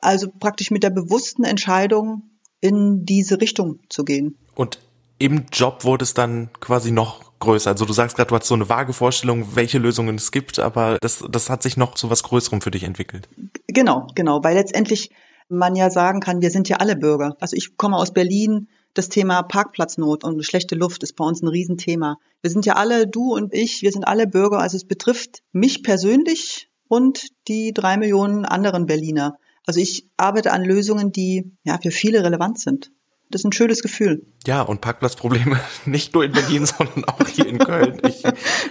Also 0.00 0.28
praktisch 0.28 0.70
mit 0.70 0.82
der 0.82 0.90
bewussten 0.90 1.44
Entscheidung, 1.44 2.22
in 2.60 3.04
diese 3.04 3.40
Richtung 3.40 3.80
zu 3.88 4.04
gehen. 4.04 4.38
Und 4.54 4.80
im 5.18 5.46
Job 5.52 5.84
wurde 5.84 6.04
es 6.04 6.14
dann 6.14 6.50
quasi 6.60 6.90
noch 6.90 7.38
größer. 7.38 7.70
Also 7.70 7.84
du 7.84 7.92
sagst 7.92 8.16
gerade, 8.16 8.28
du 8.28 8.36
hast 8.36 8.46
so 8.46 8.54
eine 8.54 8.68
vage 8.68 8.92
Vorstellung, 8.92 9.54
welche 9.54 9.78
Lösungen 9.78 10.16
es 10.16 10.30
gibt, 10.30 10.58
aber 10.58 10.98
das, 11.00 11.24
das 11.30 11.50
hat 11.50 11.62
sich 11.62 11.76
noch 11.76 11.94
zu 11.94 12.10
was 12.10 12.22
Größerem 12.22 12.60
für 12.60 12.70
dich 12.70 12.84
entwickelt. 12.84 13.28
Genau, 13.66 14.06
genau, 14.14 14.42
weil 14.42 14.54
letztendlich 14.54 15.10
man 15.48 15.76
ja 15.76 15.90
sagen 15.90 16.20
kann, 16.20 16.40
wir 16.40 16.50
sind 16.50 16.68
ja 16.68 16.78
alle 16.78 16.96
Bürger. 16.96 17.36
Also 17.40 17.56
ich 17.56 17.76
komme 17.76 17.96
aus 17.96 18.12
Berlin, 18.12 18.68
Das 18.96 19.10
Thema 19.10 19.42
Parkplatznot 19.42 20.24
und 20.24 20.42
schlechte 20.42 20.74
Luft 20.74 21.02
ist 21.02 21.16
bei 21.16 21.24
uns 21.24 21.42
ein 21.42 21.48
Riesenthema. 21.48 22.16
Wir 22.40 22.50
sind 22.50 22.64
ja 22.64 22.76
alle, 22.76 23.06
du 23.06 23.34
und 23.34 23.52
ich, 23.52 23.82
wir 23.82 23.92
sind 23.92 24.08
alle 24.08 24.26
Bürger, 24.26 24.60
also 24.60 24.78
es 24.78 24.86
betrifft 24.86 25.42
mich 25.52 25.82
persönlich 25.82 26.70
und 26.88 27.26
die 27.46 27.74
drei 27.74 27.98
Millionen 27.98 28.46
anderen 28.46 28.86
Berliner. 28.86 29.36
Also 29.66 29.80
ich 29.80 30.08
arbeite 30.16 30.50
an 30.52 30.64
Lösungen, 30.64 31.12
die 31.12 31.52
ja 31.62 31.76
für 31.76 31.90
viele 31.90 32.24
relevant 32.24 32.58
sind. 32.58 32.90
Das 33.30 33.40
ist 33.40 33.44
ein 33.44 33.52
schönes 33.52 33.82
Gefühl. 33.82 34.24
Ja, 34.46 34.62
und 34.62 34.80
Parkplatzprobleme 34.80 35.58
nicht 35.84 36.14
nur 36.14 36.24
in 36.24 36.32
Berlin, 36.32 36.66
sondern 36.66 37.04
auch 37.04 37.26
hier 37.26 37.46
in 37.46 37.58
Köln. 37.58 38.00
Ich, 38.06 38.22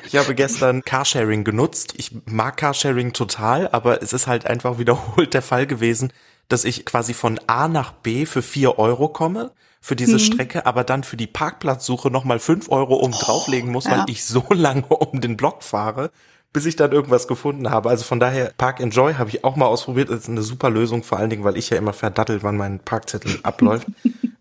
ich 0.06 0.16
habe 0.16 0.36
gestern 0.36 0.84
Carsharing 0.84 1.44
genutzt. 1.44 1.94
Ich 1.98 2.12
mag 2.26 2.58
Carsharing 2.58 3.14
total, 3.14 3.68
aber 3.70 4.02
es 4.02 4.14
ist 4.14 4.28
halt 4.28 4.48
einfach 4.48 4.80
wiederholt 4.80 5.34
der 5.34 5.42
Fall 5.42 5.68
gewesen, 5.68 6.14
dass 6.48 6.64
ich 6.64 6.86
quasi 6.86 7.14
von 7.14 7.40
A 7.48 7.68
nach 7.68 7.92
B 7.92 8.26
für 8.26 8.42
vier 8.42 8.78
Euro 8.80 9.10
komme 9.10 9.52
für 9.82 9.96
diese 9.96 10.14
mhm. 10.14 10.20
Strecke, 10.20 10.66
aber 10.66 10.84
dann 10.84 11.04
für 11.04 11.18
die 11.18 11.28
Parkplatzsuche 11.28 12.10
nochmal 12.10 12.40
fünf 12.40 12.70
Euro 12.70 12.96
oben 12.96 13.14
drauflegen 13.14 13.72
muss, 13.72 13.86
oh, 13.86 13.90
ja. 13.90 14.00
weil 14.00 14.06
ich 14.10 14.26
so 14.26 14.44
lange 14.52 14.86
um 14.88 15.22
den 15.22 15.38
Block 15.38 15.64
fahre 15.64 16.12
bis 16.56 16.66
ich 16.66 16.78
dann 16.78 16.94
irgendwas 16.94 17.28
gefunden 17.28 17.70
habe. 17.70 17.90
Also 17.90 18.06
von 18.06 18.18
daher, 18.18 18.54
Park 18.58 18.80
Enjoy 18.80 19.16
habe 19.16 19.30
ich 19.30 19.44
auch 19.44 19.58
mal 19.58 19.66
ausprobiert. 19.66 20.10
Das 20.10 20.20
ist 20.20 20.30
eine 20.30 20.42
super 20.42 20.70
Lösung, 20.70 21.04
vor 21.04 21.18
allen 21.18 21.30
Dingen, 21.30 21.44
weil 21.44 21.58
ich 21.58 21.70
ja 21.70 21.76
immer 21.76 21.92
verdattelt, 21.92 22.44
wann 22.44 22.56
mein 22.56 22.80
Parkzettel 22.80 23.40
abläuft. 23.44 23.88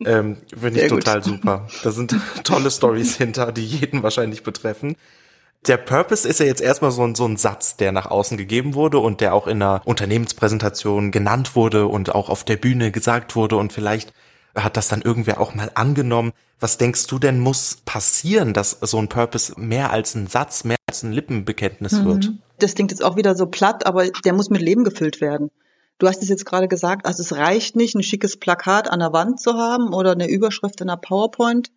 ähm, 0.05 0.39
Finde 0.59 0.83
ich 0.83 0.89
total 0.89 1.21
gut. 1.21 1.25
super. 1.25 1.69
Da 1.83 1.91
sind 1.91 2.17
tolle 2.45 2.71
Stories 2.71 3.17
hinter, 3.17 3.53
die 3.53 3.65
jeden 3.65 4.03
wahrscheinlich 4.03 4.43
betreffen. 4.43 4.97
Der 5.67 5.79
Purpose 5.79 6.29
ist 6.29 6.41
ja 6.41 6.47
jetzt 6.47 6.61
erstmal 6.61 6.91
so 6.91 7.05
ein, 7.05 7.15
so 7.15 7.25
ein 7.25 7.39
Satz, 7.39 7.77
der 7.77 7.91
nach 7.91 8.11
außen 8.11 8.37
gegeben 8.37 8.75
wurde 8.75 8.99
und 8.99 9.21
der 9.21 9.35
auch 9.35 9.47
in 9.47 9.63
einer 9.63 9.81
Unternehmenspräsentation 9.87 11.11
genannt 11.11 11.57
wurde 11.57 11.87
und 11.87 12.15
auch 12.15 12.29
auf 12.29 12.45
der 12.45 12.57
Bühne 12.57 12.91
gesagt 12.91 13.35
wurde 13.35 13.57
und 13.57 13.73
vielleicht 13.73 14.13
hat 14.55 14.77
das 14.77 14.89
dann 14.89 15.03
irgendwer 15.03 15.41
auch 15.41 15.55
mal 15.55 15.71
angenommen. 15.75 16.33
Was 16.61 16.79
denkst 16.79 17.07
du 17.07 17.19
denn 17.19 17.41
muss 17.41 17.79
passieren, 17.85 18.53
dass 18.53 18.79
so 18.81 18.99
ein 18.99 19.09
Purpose 19.09 19.55
mehr 19.57 19.91
als 19.91 20.15
ein 20.15 20.27
Satz, 20.27 20.65
mehr 20.65 20.77
als 20.87 21.03
ein 21.03 21.13
Lippenbekenntnis 21.13 21.93
mhm. 21.93 22.05
wird? 22.05 22.33
Das 22.59 22.75
klingt 22.75 22.91
jetzt 22.91 23.03
auch 23.03 23.17
wieder 23.17 23.35
so 23.35 23.47
platt, 23.47 23.87
aber 23.87 24.09
der 24.25 24.33
muss 24.33 24.51
mit 24.51 24.63
Leben 24.63 24.85
gefüllt 24.85 25.21
werden. 25.21 25.51
Du 25.99 26.09
hast 26.09 26.23
es 26.23 26.29
jetzt 26.29 26.45
gerade 26.45 26.69
gesagt, 26.69 27.07
also 27.07 27.23
es 27.23 27.33
reicht 27.33 27.77
nicht, 27.77 27.95
ein 27.95 28.03
schickes 28.03 28.37
Plakat 28.37 28.91
an 28.91 28.99
der 28.99 29.13
Wand 29.13 29.41
zu 29.41 29.55
haben 29.55 29.95
oder 29.95 30.13
eine 30.13 30.29
Überschrift 30.29 30.81
in 30.81 30.91
einer 30.91 31.01
PowerPoint. 31.01 31.71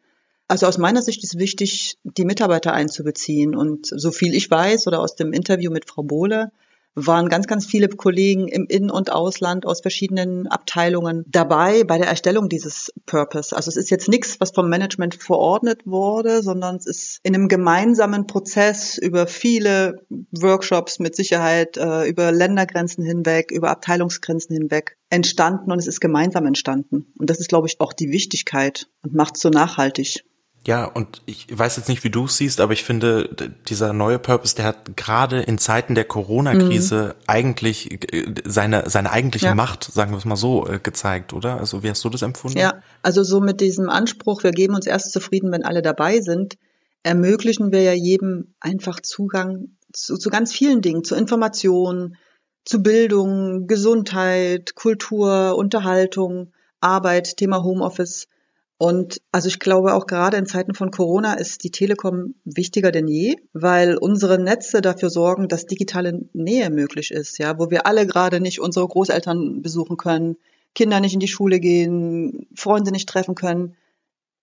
Also 0.47 0.65
aus 0.65 0.77
meiner 0.77 1.01
Sicht 1.01 1.23
ist 1.23 1.37
wichtig, 1.37 1.97
die 2.03 2.25
Mitarbeiter 2.25 2.73
einzubeziehen. 2.73 3.55
Und 3.55 3.85
so 3.85 4.11
viel 4.11 4.33
ich 4.33 4.49
weiß 4.49 4.87
oder 4.87 5.01
aus 5.01 5.15
dem 5.15 5.33
Interview 5.33 5.71
mit 5.71 5.87
Frau 5.87 6.03
Bohle, 6.03 6.51
waren 6.97 7.29
ganz, 7.29 7.45
ganz 7.45 7.67
viele 7.67 7.87
Kollegen 7.89 8.47
im 8.47 8.65
In- 8.65 8.89
und 8.89 9.11
Ausland 9.11 9.67
aus 9.67 9.81
verschiedenen 9.81 10.47
Abteilungen 10.47 11.23
dabei 11.27 11.83
bei 11.83 11.99
der 11.99 12.07
Erstellung 12.07 12.49
dieses 12.49 12.91
Purpose. 13.05 13.55
Also 13.55 13.69
es 13.69 13.77
ist 13.77 13.91
jetzt 13.91 14.09
nichts, 14.09 14.39
was 14.39 14.51
vom 14.51 14.67
Management 14.67 15.15
verordnet 15.15 15.81
wurde, 15.85 16.41
sondern 16.41 16.77
es 16.77 16.87
ist 16.87 17.19
in 17.21 17.35
einem 17.35 17.47
gemeinsamen 17.49 18.25
Prozess 18.25 18.97
über 18.97 19.27
viele 19.27 20.05
Workshops 20.31 20.97
mit 20.97 21.15
Sicherheit, 21.15 21.77
äh, 21.77 22.09
über 22.09 22.31
Ländergrenzen 22.31 23.03
hinweg, 23.03 23.51
über 23.51 23.69
Abteilungsgrenzen 23.69 24.55
hinweg 24.55 24.97
entstanden 25.09 25.71
und 25.71 25.77
es 25.77 25.87
ist 25.87 26.01
gemeinsam 26.01 26.47
entstanden. 26.47 27.13
Und 27.19 27.29
das 27.29 27.39
ist, 27.39 27.47
glaube 27.47 27.67
ich, 27.67 27.79
auch 27.79 27.93
die 27.93 28.11
Wichtigkeit 28.11 28.87
und 29.03 29.13
macht 29.13 29.35
es 29.35 29.41
so 29.41 29.49
nachhaltig. 29.49 30.25
Ja, 30.67 30.83
und 30.83 31.21
ich 31.25 31.47
weiß 31.49 31.77
jetzt 31.77 31.87
nicht, 31.87 32.03
wie 32.03 32.09
du 32.09 32.25
es 32.25 32.35
siehst, 32.35 32.59
aber 32.59 32.73
ich 32.73 32.83
finde, 32.83 33.29
dieser 33.69 33.93
neue 33.93 34.19
Purpose, 34.19 34.53
der 34.53 34.65
hat 34.65 34.97
gerade 34.97 35.39
in 35.39 35.57
Zeiten 35.59 35.95
der 35.95 36.03
Corona-Krise 36.03 37.15
mhm. 37.15 37.23
eigentlich 37.25 38.13
äh, 38.13 38.25
seine, 38.43 38.89
seine 38.89 39.11
eigentliche 39.11 39.45
ja. 39.45 39.55
Macht, 39.55 39.85
sagen 39.85 40.11
wir 40.11 40.17
es 40.17 40.25
mal 40.25 40.35
so, 40.35 40.67
äh, 40.67 40.79
gezeigt, 40.83 41.31
oder? 41.31 41.57
Also 41.57 41.83
wie 41.83 41.89
hast 41.89 42.03
du 42.03 42.09
das 42.09 42.21
empfunden? 42.21 42.57
Ja, 42.57 42.81
also 43.01 43.23
so 43.23 43.39
mit 43.39 43.61
diesem 43.61 43.87
Anspruch, 43.89 44.43
wir 44.43 44.51
geben 44.51 44.75
uns 44.75 44.87
erst 44.87 45.13
zufrieden, 45.13 45.53
wenn 45.53 45.63
alle 45.63 45.81
dabei 45.81 46.19
sind, 46.19 46.57
ermöglichen 47.01 47.71
wir 47.71 47.83
ja 47.83 47.93
jedem 47.93 48.53
einfach 48.59 48.99
Zugang 48.99 49.77
zu, 49.93 50.17
zu 50.17 50.29
ganz 50.29 50.51
vielen 50.51 50.81
Dingen, 50.81 51.05
zu 51.05 51.15
Informationen, 51.15 52.17
zu 52.65 52.83
Bildung, 52.83 53.67
Gesundheit, 53.67 54.75
Kultur, 54.75 55.55
Unterhaltung, 55.55 56.51
Arbeit, 56.81 57.37
Thema 57.37 57.63
Homeoffice 57.63 58.27
und 58.77 59.21
also 59.31 59.47
ich 59.47 59.59
glaube 59.59 59.95
auch 59.95 60.05
gerade 60.05 60.37
in 60.37 60.45
Zeiten 60.45 60.75
von 60.75 60.91
Corona 60.91 61.33
ist 61.33 61.63
die 61.63 61.71
Telekom 61.71 62.35
wichtiger 62.45 62.91
denn 62.91 63.07
je, 63.07 63.35
weil 63.53 63.97
unsere 63.97 64.37
Netze 64.37 64.81
dafür 64.81 65.09
sorgen, 65.09 65.47
dass 65.47 65.65
digitale 65.65 66.27
Nähe 66.33 66.69
möglich 66.69 67.11
ist, 67.11 67.39
ja, 67.39 67.57
wo 67.57 67.71
wir 67.71 67.87
alle 67.87 68.05
gerade 68.05 68.39
nicht 68.39 68.61
unsere 68.61 68.87
Großeltern 68.87 69.63
besuchen 69.63 69.97
können, 69.97 70.37
Kinder 70.75 70.99
nicht 70.99 71.15
in 71.15 71.19
die 71.19 71.27
Schule 71.27 71.59
gehen, 71.59 72.47
Freunde 72.55 72.91
nicht 72.91 73.09
treffen 73.09 73.33
können. 73.33 73.75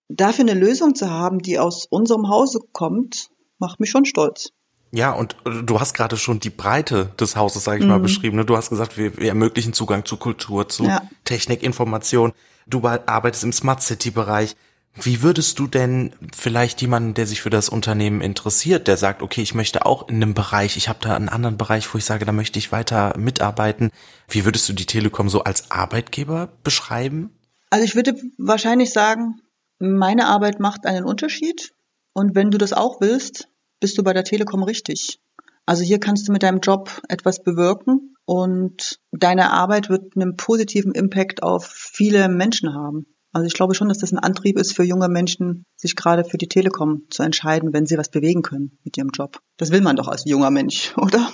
Dafür 0.09 0.43
eine 0.43 0.59
Lösung 0.59 0.95
zu 0.95 1.09
haben, 1.09 1.39
die 1.39 1.57
aus 1.57 1.85
unserem 1.89 2.27
Hause 2.27 2.59
kommt, 2.73 3.29
macht 3.57 3.79
mich 3.79 3.89
schon 3.89 4.03
stolz. 4.03 4.51
Ja, 4.91 5.13
und 5.13 5.37
du 5.63 5.79
hast 5.79 5.93
gerade 5.93 6.17
schon 6.17 6.41
die 6.41 6.49
Breite 6.49 7.11
des 7.19 7.37
Hauses, 7.37 7.63
sage 7.63 7.79
ich 7.79 7.85
mhm. 7.85 7.91
mal, 7.91 7.99
beschrieben. 7.99 8.35
Ne? 8.35 8.45
Du 8.45 8.55
hast 8.55 8.69
gesagt, 8.69 8.97
wir, 8.97 9.17
wir 9.17 9.29
ermöglichen 9.29 9.73
Zugang 9.73 10.05
zu 10.05 10.17
Kultur, 10.17 10.67
zu 10.67 10.83
ja. 10.85 11.01
Technik, 11.23 11.63
Information. 11.63 12.33
Du 12.67 12.85
arbeitest 12.87 13.43
im 13.43 13.53
Smart 13.53 13.81
City 13.81 14.11
Bereich. 14.11 14.55
Wie 15.01 15.21
würdest 15.21 15.59
du 15.59 15.67
denn 15.67 16.13
vielleicht 16.33 16.81
jemanden, 16.81 17.13
der 17.13 17.27
sich 17.27 17.41
für 17.41 17.49
das 17.49 17.67
Unternehmen 17.67 18.21
interessiert, 18.21 18.87
der 18.87 18.95
sagt, 18.95 19.21
okay, 19.21 19.41
ich 19.41 19.53
möchte 19.53 19.85
auch 19.85 20.07
in 20.07 20.15
einem 20.15 20.33
Bereich, 20.33 20.77
ich 20.77 20.87
habe 20.87 20.99
da 21.01 21.15
einen 21.15 21.27
anderen 21.27 21.57
Bereich, 21.57 21.93
wo 21.93 21.97
ich 21.97 22.05
sage, 22.05 22.25
da 22.25 22.31
möchte 22.31 22.59
ich 22.59 22.71
weiter 22.71 23.13
mitarbeiten. 23.17 23.91
Wie 24.29 24.45
würdest 24.45 24.69
du 24.69 24.73
die 24.73 24.85
Telekom 24.85 25.27
so 25.27 25.43
als 25.43 25.69
Arbeitgeber 25.69 26.49
beschreiben? 26.63 27.31
Also 27.69 27.83
ich 27.83 27.95
würde 27.95 28.15
wahrscheinlich 28.37 28.93
sagen, 28.93 29.41
meine 29.79 30.27
Arbeit 30.27 30.61
macht 30.61 30.85
einen 30.85 31.03
Unterschied. 31.03 31.73
Und 32.13 32.33
wenn 32.35 32.49
du 32.49 32.57
das 32.57 32.71
auch 32.71 33.01
willst, 33.01 33.49
bist 33.81 33.97
du 33.97 34.03
bei 34.03 34.13
der 34.13 34.23
Telekom 34.23 34.63
richtig. 34.63 35.19
Also 35.65 35.83
hier 35.83 35.99
kannst 35.99 36.27
du 36.27 36.31
mit 36.31 36.43
deinem 36.43 36.59
Job 36.59 37.01
etwas 37.09 37.43
bewirken 37.43 38.15
und 38.23 38.99
deine 39.11 39.51
Arbeit 39.51 39.89
wird 39.89 40.15
einen 40.15 40.37
positiven 40.37 40.93
Impact 40.93 41.43
auf 41.43 41.84
viele 41.95 42.27
Menschen 42.27 42.73
haben. 42.73 43.05
Also 43.31 43.47
ich 43.47 43.53
glaube 43.53 43.75
schon, 43.75 43.89
dass 43.89 43.97
das 43.97 44.13
ein 44.13 44.19
Antrieb 44.19 44.57
ist 44.57 44.73
für 44.73 44.83
junge 44.83 45.09
Menschen, 45.09 45.65
sich 45.75 45.97
gerade 45.97 46.23
für 46.23 46.37
die 46.37 46.47
Telekom 46.47 47.01
zu 47.09 47.21
entscheiden, 47.21 47.73
wenn 47.73 47.85
sie 47.85 47.97
was 47.97 48.07
bewegen 48.07 48.43
können 48.43 48.79
mit 48.85 48.95
ihrem 48.95 49.09
Job. 49.09 49.39
Das 49.57 49.71
will 49.71 49.81
man 49.81 49.97
doch 49.97 50.07
als 50.07 50.23
junger 50.23 50.51
Mensch, 50.51 50.93
oder? 50.97 51.29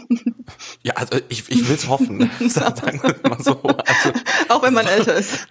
Ja, 0.81 0.93
also 0.95 1.19
ich, 1.29 1.47
ich 1.49 1.67
will 1.67 1.75
es 1.75 1.87
hoffen, 1.87 2.31
sagen 2.49 3.01
wir 3.03 3.29
mal 3.29 3.43
so. 3.43 3.61
Also, 3.61 4.11
Auch 4.49 4.63
wenn 4.63 4.73
man 4.73 4.87
älter 4.87 5.13
ist. 5.13 5.47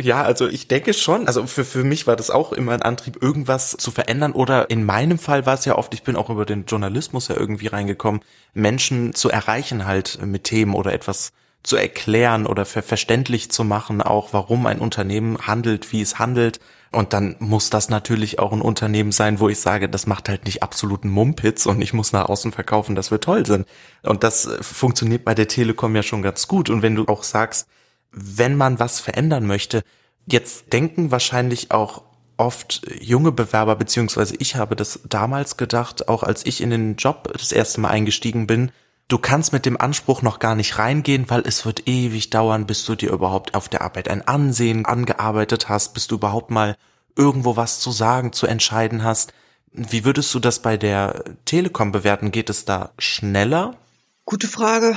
ja, 0.00 0.22
also 0.22 0.46
ich 0.46 0.68
denke 0.68 0.94
schon, 0.94 1.26
also 1.26 1.46
für, 1.46 1.64
für 1.64 1.82
mich 1.82 2.06
war 2.06 2.14
das 2.14 2.30
auch 2.30 2.52
immer 2.52 2.72
ein 2.72 2.82
Antrieb, 2.82 3.20
irgendwas 3.20 3.72
zu 3.72 3.90
verändern 3.90 4.34
oder 4.34 4.70
in 4.70 4.84
meinem 4.84 5.18
Fall 5.18 5.46
war 5.46 5.54
es 5.54 5.64
ja 5.64 5.76
oft, 5.76 5.94
ich 5.94 6.04
bin 6.04 6.14
auch 6.14 6.30
über 6.30 6.46
den 6.46 6.66
Journalismus 6.66 7.26
ja 7.26 7.36
irgendwie 7.36 7.66
reingekommen, 7.66 8.20
Menschen 8.54 9.14
zu 9.14 9.30
erreichen 9.30 9.84
halt 9.84 10.24
mit 10.24 10.44
Themen 10.44 10.74
oder 10.74 10.92
etwas 10.92 11.32
zu 11.62 11.76
erklären 11.76 12.46
oder 12.46 12.64
ver 12.64 12.82
verständlich 12.82 13.50
zu 13.50 13.64
machen, 13.64 14.02
auch 14.02 14.32
warum 14.32 14.66
ein 14.66 14.80
Unternehmen 14.80 15.38
handelt, 15.46 15.92
wie 15.92 16.00
es 16.00 16.18
handelt. 16.18 16.60
Und 16.90 17.14
dann 17.14 17.36
muss 17.38 17.70
das 17.70 17.88
natürlich 17.88 18.38
auch 18.38 18.52
ein 18.52 18.60
Unternehmen 18.60 19.12
sein, 19.12 19.40
wo 19.40 19.48
ich 19.48 19.60
sage, 19.60 19.88
das 19.88 20.06
macht 20.06 20.28
halt 20.28 20.44
nicht 20.44 20.62
absoluten 20.62 21.08
Mumpitz 21.08 21.64
und 21.64 21.80
ich 21.80 21.94
muss 21.94 22.12
nach 22.12 22.28
außen 22.28 22.52
verkaufen, 22.52 22.94
dass 22.94 23.10
wir 23.10 23.20
toll 23.20 23.46
sind. 23.46 23.66
Und 24.02 24.24
das 24.24 24.46
äh, 24.46 24.62
funktioniert 24.62 25.24
bei 25.24 25.34
der 25.34 25.48
Telekom 25.48 25.96
ja 25.96 26.02
schon 26.02 26.22
ganz 26.22 26.48
gut. 26.48 26.68
Und 26.68 26.82
wenn 26.82 26.94
du 26.94 27.06
auch 27.06 27.22
sagst, 27.22 27.66
wenn 28.10 28.56
man 28.56 28.78
was 28.78 29.00
verändern 29.00 29.46
möchte, 29.46 29.82
jetzt 30.26 30.72
denken 30.72 31.10
wahrscheinlich 31.10 31.70
auch 31.70 32.02
oft 32.36 32.82
junge 33.00 33.32
Bewerber, 33.32 33.76
beziehungsweise 33.76 34.34
ich 34.38 34.56
habe 34.56 34.76
das 34.76 35.00
damals 35.08 35.56
gedacht, 35.56 36.08
auch 36.08 36.22
als 36.22 36.44
ich 36.44 36.60
in 36.60 36.70
den 36.70 36.96
Job 36.96 37.32
das 37.32 37.52
erste 37.52 37.80
Mal 37.80 37.90
eingestiegen 37.90 38.46
bin, 38.46 38.72
du 39.12 39.18
kannst 39.18 39.52
mit 39.52 39.66
dem 39.66 39.78
Anspruch 39.78 40.22
noch 40.22 40.38
gar 40.38 40.54
nicht 40.54 40.78
reingehen, 40.78 41.28
weil 41.28 41.42
es 41.42 41.66
wird 41.66 41.86
ewig 41.86 42.30
dauern, 42.30 42.66
bis 42.66 42.86
du 42.86 42.94
dir 42.94 43.10
überhaupt 43.10 43.54
auf 43.54 43.68
der 43.68 43.82
Arbeit 43.82 44.08
ein 44.08 44.26
Ansehen 44.26 44.86
angearbeitet 44.86 45.68
hast, 45.68 45.92
bis 45.92 46.06
du 46.06 46.14
überhaupt 46.14 46.50
mal 46.50 46.76
irgendwo 47.14 47.56
was 47.56 47.78
zu 47.80 47.90
sagen, 47.90 48.32
zu 48.32 48.46
entscheiden 48.46 49.04
hast. 49.04 49.34
Wie 49.70 50.06
würdest 50.06 50.32
du 50.34 50.38
das 50.38 50.60
bei 50.60 50.78
der 50.78 51.24
Telekom 51.44 51.92
bewerten? 51.92 52.30
Geht 52.30 52.48
es 52.48 52.64
da 52.64 52.92
schneller? 52.98 53.76
Gute 54.24 54.48
Frage. 54.48 54.96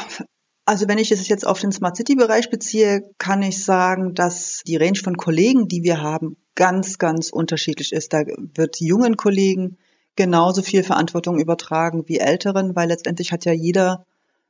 Also 0.63 0.87
wenn 0.87 0.97
ich 0.97 1.11
es 1.11 1.27
jetzt 1.27 1.45
auf 1.45 1.59
den 1.59 1.73
Smart 1.73 1.97
City 1.97 2.15
Bereich 2.15 2.49
beziehe, 2.49 3.03
kann 3.17 3.43
ich 3.43 3.63
sagen, 3.65 4.13
dass 4.15 4.61
die 4.65 4.77
Range 4.77 4.97
von 4.97 5.17
Kollegen, 5.17 5.67
die 5.67 5.83
wir 5.83 6.01
haben, 6.01 6.37
ganz, 6.55 6.97
ganz 6.97 7.29
unterschiedlich 7.31 7.91
ist. 7.91 8.13
Da 8.13 8.23
wird 8.55 8.79
jungen 8.79 9.17
Kollegen 9.17 9.77
genauso 10.15 10.61
viel 10.61 10.83
Verantwortung 10.83 11.39
übertragen 11.39 12.03
wie 12.07 12.19
älteren, 12.19 12.75
weil 12.75 12.87
letztendlich 12.87 13.31
hat 13.31 13.45
ja 13.45 13.53
jeder 13.53 14.05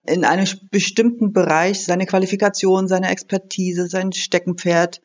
in 0.05 0.23
einem 0.23 0.47
bestimmten 0.69 1.33
Bereich 1.33 1.83
seine 1.83 2.05
Qualifikation, 2.05 2.87
seine 2.87 3.09
Expertise, 3.09 3.87
sein 3.87 4.13
Steckenpferd, 4.13 5.01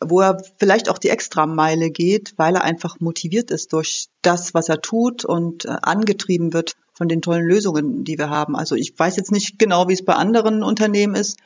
wo 0.00 0.20
er 0.20 0.42
vielleicht 0.58 0.88
auch 0.88 0.98
die 0.98 1.10
Extrameile 1.10 1.90
geht, 1.90 2.34
weil 2.36 2.56
er 2.56 2.64
einfach 2.64 2.98
motiviert 3.00 3.50
ist 3.50 3.72
durch 3.72 4.06
das, 4.22 4.54
was 4.54 4.68
er 4.68 4.80
tut 4.80 5.24
und 5.24 5.66
äh, 5.66 5.76
angetrieben 5.82 6.52
wird 6.52 6.76
von 6.94 7.08
den 7.08 7.22
tollen 7.22 7.46
Lösungen, 7.46 8.04
die 8.04 8.18
wir 8.18 8.30
haben. 8.30 8.56
Also 8.56 8.74
ich 8.74 8.98
weiß 8.98 9.16
jetzt 9.16 9.32
nicht 9.32 9.58
genau, 9.58 9.88
wie 9.88 9.94
es 9.94 10.04
bei 10.04 10.14
anderen 10.14 10.62
Unternehmen 10.62 11.14
ist, 11.14 11.38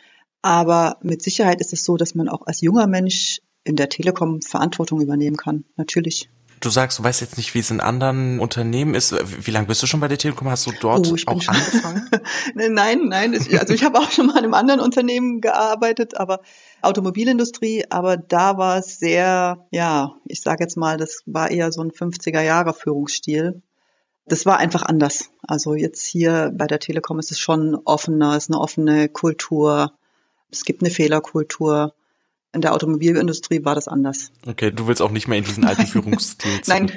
aber 0.43 0.99
mit 1.03 1.23
Sicherheit 1.23 1.61
ist 1.61 1.73
es 1.73 1.85
so, 1.85 1.97
dass 1.97 2.15
man 2.15 2.29
auch 2.29 2.47
als 2.47 2.61
junger 2.61 2.87
Mensch 2.87 3.41
in 3.65 3.77
der 3.77 3.89
Telekom 3.89 4.43
Verantwortung 4.43 5.01
übernehmen 5.01 5.37
kann. 5.37 5.65
Natürlich. 5.77 6.29
Du 6.61 6.71
sagst, 6.71 6.99
du 6.99 7.05
weißt 7.05 7.21
jetzt 7.21 7.37
nicht, 7.37 7.55
wie 7.55 7.59
es 7.59 7.71
in 7.71 7.81
anderen 7.81 8.41
Unternehmen 8.41 8.95
ist. 8.95 9.15
Wie 9.47 9.51
lange 9.51 9.67
bist 9.67 9.83
du 9.83 9.87
schon 9.87 10.01
bei 10.01 10.09
der 10.09 10.17
Telekom? 10.17 10.49
Hast 10.49 10.67
du 10.67 10.73
dort 10.81 11.07
oh, 11.07 11.17
auch 11.27 11.49
angefangen? 11.49 12.09
nein, 12.55 13.09
nein. 13.09 13.35
Also 13.59 13.75
ich 13.75 13.85
habe 13.85 13.99
auch 13.99 14.11
schon 14.11 14.27
mal 14.27 14.39
in 14.39 14.45
einem 14.45 14.55
anderen 14.55 14.81
Unternehmen 14.81 15.41
gearbeitet, 15.41 16.17
aber 16.17 16.41
Automobilindustrie. 16.81 17.85
Aber 17.91 18.17
da 18.17 18.57
war 18.57 18.79
es 18.79 18.99
sehr, 18.99 19.67
ja, 19.71 20.15
ich 20.25 20.41
sage 20.41 20.65
jetzt 20.65 20.77
mal, 20.77 20.97
das 20.97 21.23
war 21.27 21.51
eher 21.51 21.71
so 21.73 21.83
ein 21.83 21.91
50er 21.91 22.41
Jahre 22.41 22.73
Führungsstil. 22.73 23.61
Das 24.27 24.47
war 24.47 24.57
einfach 24.57 24.83
anders. 24.83 25.31
Also 25.47 25.75
jetzt 25.75 26.07
hier 26.07 26.53
bei 26.55 26.67
der 26.67 26.81
Telekom 26.81 27.19
ist 27.19 27.31
es 27.31 27.39
schon 27.39 27.77
offener, 27.85 28.31
es 28.31 28.45
ist 28.45 28.51
eine 28.51 28.61
offene 28.61 29.09
Kultur. 29.09 29.93
Es 30.51 30.65
gibt 30.65 30.83
eine 30.83 30.91
Fehlerkultur. 30.91 31.95
In 32.57 32.63
der 32.63 32.73
Automobilindustrie 32.73 33.67
war 33.67 33.75
das 33.75 33.87
anders. 33.87 34.33
Okay, 34.47 34.71
du 34.71 34.87
willst 34.87 35.03
auch 35.03 35.11
nicht 35.11 35.29
mehr 35.29 35.37
in 35.37 35.45
diesen 35.45 35.67
alten 35.67 35.87
Führungsstil 35.87 36.63
zurück. 36.63 36.67
Nein. 36.67 36.91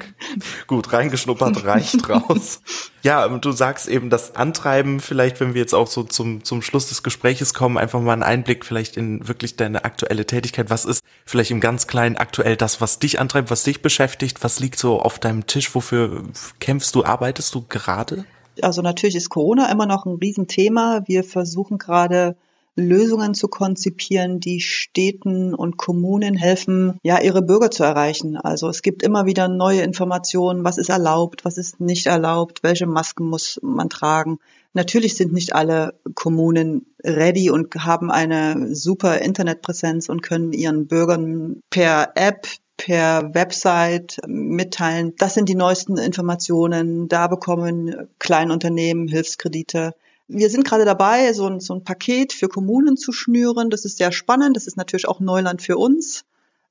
Gut, 0.67 0.93
reingeschnuppert 0.93 1.65
reicht 1.65 2.07
raus. 2.09 2.61
Ja, 3.03 3.27
du 3.27 3.51
sagst 3.51 3.89
eben 3.89 4.09
das 4.09 4.37
Antreiben, 4.37 5.01
vielleicht, 5.01 5.41
wenn 5.41 5.53
wir 5.53 5.59
jetzt 5.59 5.75
auch 5.75 5.87
so 5.87 6.03
zum, 6.03 6.45
zum 6.45 6.61
Schluss 6.61 6.87
des 6.87 7.03
Gespräches 7.03 7.53
kommen, 7.53 7.77
einfach 7.77 7.99
mal 7.99 8.13
einen 8.13 8.23
Einblick 8.23 8.65
vielleicht 8.65 8.95
in 8.95 9.27
wirklich 9.27 9.57
deine 9.57 9.83
aktuelle 9.83 10.25
Tätigkeit. 10.25 10.69
Was 10.69 10.85
ist 10.85 11.01
vielleicht 11.25 11.51
im 11.51 11.59
ganz 11.59 11.87
Kleinen 11.87 12.15
aktuell 12.15 12.55
das, 12.55 12.79
was 12.79 12.99
dich 12.99 13.19
antreibt, 13.19 13.51
was 13.51 13.63
dich 13.63 13.81
beschäftigt? 13.81 14.41
Was 14.41 14.61
liegt 14.61 14.79
so 14.79 15.01
auf 15.01 15.19
deinem 15.19 15.45
Tisch? 15.45 15.75
Wofür 15.75 16.23
kämpfst 16.61 16.95
du, 16.95 17.03
arbeitest 17.03 17.53
du 17.53 17.65
gerade? 17.67 18.23
Also 18.61 18.81
natürlich 18.81 19.17
ist 19.17 19.29
Corona 19.29 19.69
immer 19.69 19.87
noch 19.87 20.05
ein 20.05 20.15
Riesenthema. 20.15 21.01
Wir 21.05 21.25
versuchen 21.25 21.77
gerade 21.77 22.37
Lösungen 22.79 23.33
zu 23.33 23.48
konzipieren, 23.48 24.39
die 24.39 24.62
Städten 24.62 25.53
und 25.53 25.77
Kommunen 25.77 26.36
helfen, 26.36 26.98
ja, 27.03 27.19
ihre 27.21 27.41
Bürger 27.41 27.69
zu 27.71 27.83
erreichen. 27.83 28.38
Also 28.38 28.69
es 28.69 28.81
gibt 28.81 29.03
immer 29.03 29.25
wieder 29.25 29.48
neue 29.48 29.81
Informationen, 29.81 30.63
was 30.63 30.77
ist 30.77 30.89
erlaubt, 30.89 31.45
was 31.45 31.57
ist 31.57 31.79
nicht 31.79 32.07
erlaubt, 32.07 32.63
welche 32.63 32.88
Masken 32.88 33.27
muss 33.27 33.59
man 33.62 33.89
tragen. 33.89 34.39
Natürlich 34.74 35.15
sind 35.15 35.33
nicht 35.33 35.53
alle 35.55 36.00
Kommunen 36.13 36.86
ready 37.03 37.50
und 37.50 37.74
haben 37.75 38.12
eine 38.12 38.75
super 38.75 39.19
Internetpräsenz 39.19 40.09
und 40.09 40.21
können 40.21 40.53
ihren 40.53 40.88
Bürgern 40.88 41.62
per 41.69 42.12
App, 42.15 42.48
per 42.77 43.33
Website 43.33 44.17
mitteilen. 44.27 45.13
Das 45.17 45.33
sind 45.33 45.50
die 45.50 45.55
neuesten 45.55 45.98
Informationen. 45.98 47.09
Da 47.09 47.27
bekommen 47.27 48.07
Kleinunternehmen 48.19 49.07
Hilfskredite. 49.07 49.95
Wir 50.29 50.51
sind 50.51 50.63
gerade 50.63 50.86
dabei, 50.86 51.33
so 51.33 51.48
ein, 51.48 51.59
so 51.59 51.74
ein 51.74 51.83
Paket 51.83 52.33
für 52.33 52.48
Kommunen 52.48 52.98
zu 52.98 53.12
schnüren. 53.12 53.71
Das 53.71 53.83
ist 53.83 53.98
sehr 53.98 54.12
spannend. 54.12 54.55
Das 54.55 54.67
ist 54.67 54.77
natürlich 54.77 55.07
auch 55.07 55.19
Neuland 55.19 55.62
für 55.63 55.77
uns. 55.77 56.24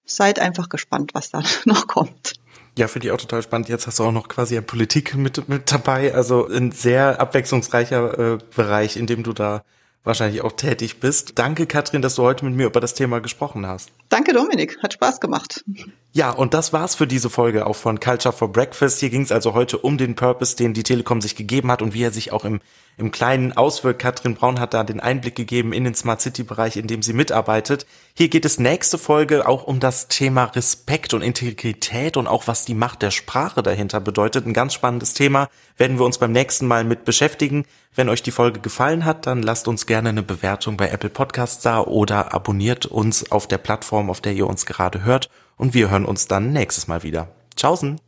Seid 0.05 0.38
einfach 0.38 0.69
gespannt, 0.69 1.11
was 1.12 1.31
da 1.31 1.43
noch 1.65 1.88
kommt. 1.88 2.35
Ja, 2.79 2.87
finde 2.87 3.09
ich 3.09 3.12
auch 3.12 3.19
total 3.19 3.43
spannend. 3.43 3.69
Jetzt 3.69 3.88
hast 3.88 3.99
du 3.99 4.05
auch 4.05 4.12
noch 4.12 4.29
quasi 4.29 4.55
ja 4.55 4.61
Politik 4.61 5.17
mit, 5.17 5.49
mit 5.49 5.73
dabei. 5.73 6.15
Also 6.15 6.47
ein 6.47 6.71
sehr 6.71 7.21
abwechslungsreicher 7.21 8.35
äh, 8.35 8.38
Bereich, 8.55 8.97
in 8.97 9.09
dem 9.09 9.25
du 9.25 9.33
da 9.33 9.65
wahrscheinlich 10.05 10.43
auch 10.43 10.53
tätig 10.53 11.00
bist. 11.00 11.38
Danke, 11.41 11.67
Katrin, 11.67 12.00
dass 12.00 12.15
du 12.15 12.23
heute 12.23 12.45
mit 12.45 12.55
mir 12.55 12.67
über 12.67 12.81
das 12.81 12.95
Thema 12.95 13.21
gesprochen 13.21 13.67
hast. 13.67 13.91
Danke, 14.09 14.33
Dominik. 14.33 14.81
Hat 14.83 14.93
Spaß 14.93 15.21
gemacht. 15.21 15.65
Ja, 16.12 16.31
und 16.31 16.55
das 16.55 16.73
war's 16.73 16.95
für 16.95 17.09
diese 17.09 17.29
Folge 17.29 17.67
auch 17.67 17.77
von 17.77 17.99
Culture 17.99 18.33
for 18.33 18.53
Breakfast. 18.53 19.00
Hier 19.00 19.11
ging 19.11 19.23
es 19.23 19.33
also 19.33 19.55
heute 19.55 19.79
um 19.79 19.99
den 19.99 20.15
Purpose, 20.15 20.57
den 20.57 20.75
die 20.75 20.85
Telekom 20.85 21.21
sich 21.21 21.35
gegeben 21.35 21.73
hat 21.73 21.83
und 21.83 21.93
wie 21.93 22.03
er 22.03 22.12
sich 22.12 22.33
auch 22.33 22.45
im, 22.45 22.61
im 22.99 23.11
Kleinen 23.11 23.57
auswirkt. 23.57 24.00
Katrin 24.00 24.35
Braun 24.35 24.61
hat 24.61 24.75
da 24.75 24.85
den 24.85 25.00
Einblick 25.00 25.37
gegeben 25.37 25.73
in 25.73 25.85
den 25.85 25.95
Smart 25.95 26.21
City 26.21 26.43
Bereich, 26.43 26.76
in 26.76 26.88
dem 26.88 27.02
sie 27.02 27.12
mitarbeitet. 27.12 27.87
Hier 28.14 28.28
geht 28.28 28.45
es 28.45 28.59
nächste 28.59 28.99
Folge 28.99 29.47
auch 29.47 29.64
um 29.64 29.81
das 29.81 30.09
Thema 30.09 30.45
Respekt 30.45 31.14
und 31.14 31.23
Integrität 31.23 32.17
und 32.17 32.26
auch 32.26 32.49
was 32.49 32.64
die 32.64 32.75
Macht 32.75 33.02
der 33.02 33.12
Sprache 33.12 33.62
dahinter 33.62 34.00
bedeutet. 34.00 34.45
Ein 34.45 34.52
ganz 34.52 34.75
spannendes 34.75 35.14
Thema 35.14 35.49
werden 35.76 35.99
wir 35.99 36.05
uns 36.05 36.19
beim 36.19 36.33
nächsten 36.33 36.67
Mal 36.67 36.85
mit 36.85 37.05
beschäftigen. 37.05 37.64
Wenn 37.95 38.09
euch 38.09 38.23
die 38.23 38.33
Folge 38.33 38.61
gefallen 38.61 39.05
hat, 39.05 39.26
dann 39.26 39.43
lasst 39.43 39.69
uns 39.69 39.87
gerne 39.87 40.09
eine 40.09 40.23
Bewertung 40.23 40.76
bei 40.76 40.88
Apple 40.88 41.11
Podcasts 41.11 41.63
da 41.63 41.80
oder 41.80 42.34
abonniert 42.34 42.87
uns 42.87 43.30
auf 43.30 43.47
der 43.47 43.58
Plattform, 43.58 44.11
auf 44.11 44.21
der 44.21 44.32
ihr 44.32 44.47
uns 44.47 44.67
gerade 44.67 45.04
hört 45.04 45.30
und 45.56 45.75
wir 45.75 45.91
hören 45.91 46.04
uns 46.04 46.26
dann 46.26 46.52
nächstes 46.52 46.89
Mal 46.89 47.02
wieder. 47.02 47.28
Tschaußen! 47.56 48.07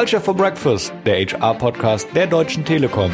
Culture 0.00 0.18
for 0.18 0.32
Breakfast, 0.34 0.94
der 1.04 1.26
HR-Podcast 1.26 2.08
der 2.14 2.26
Deutschen 2.26 2.64
Telekom. 2.64 3.10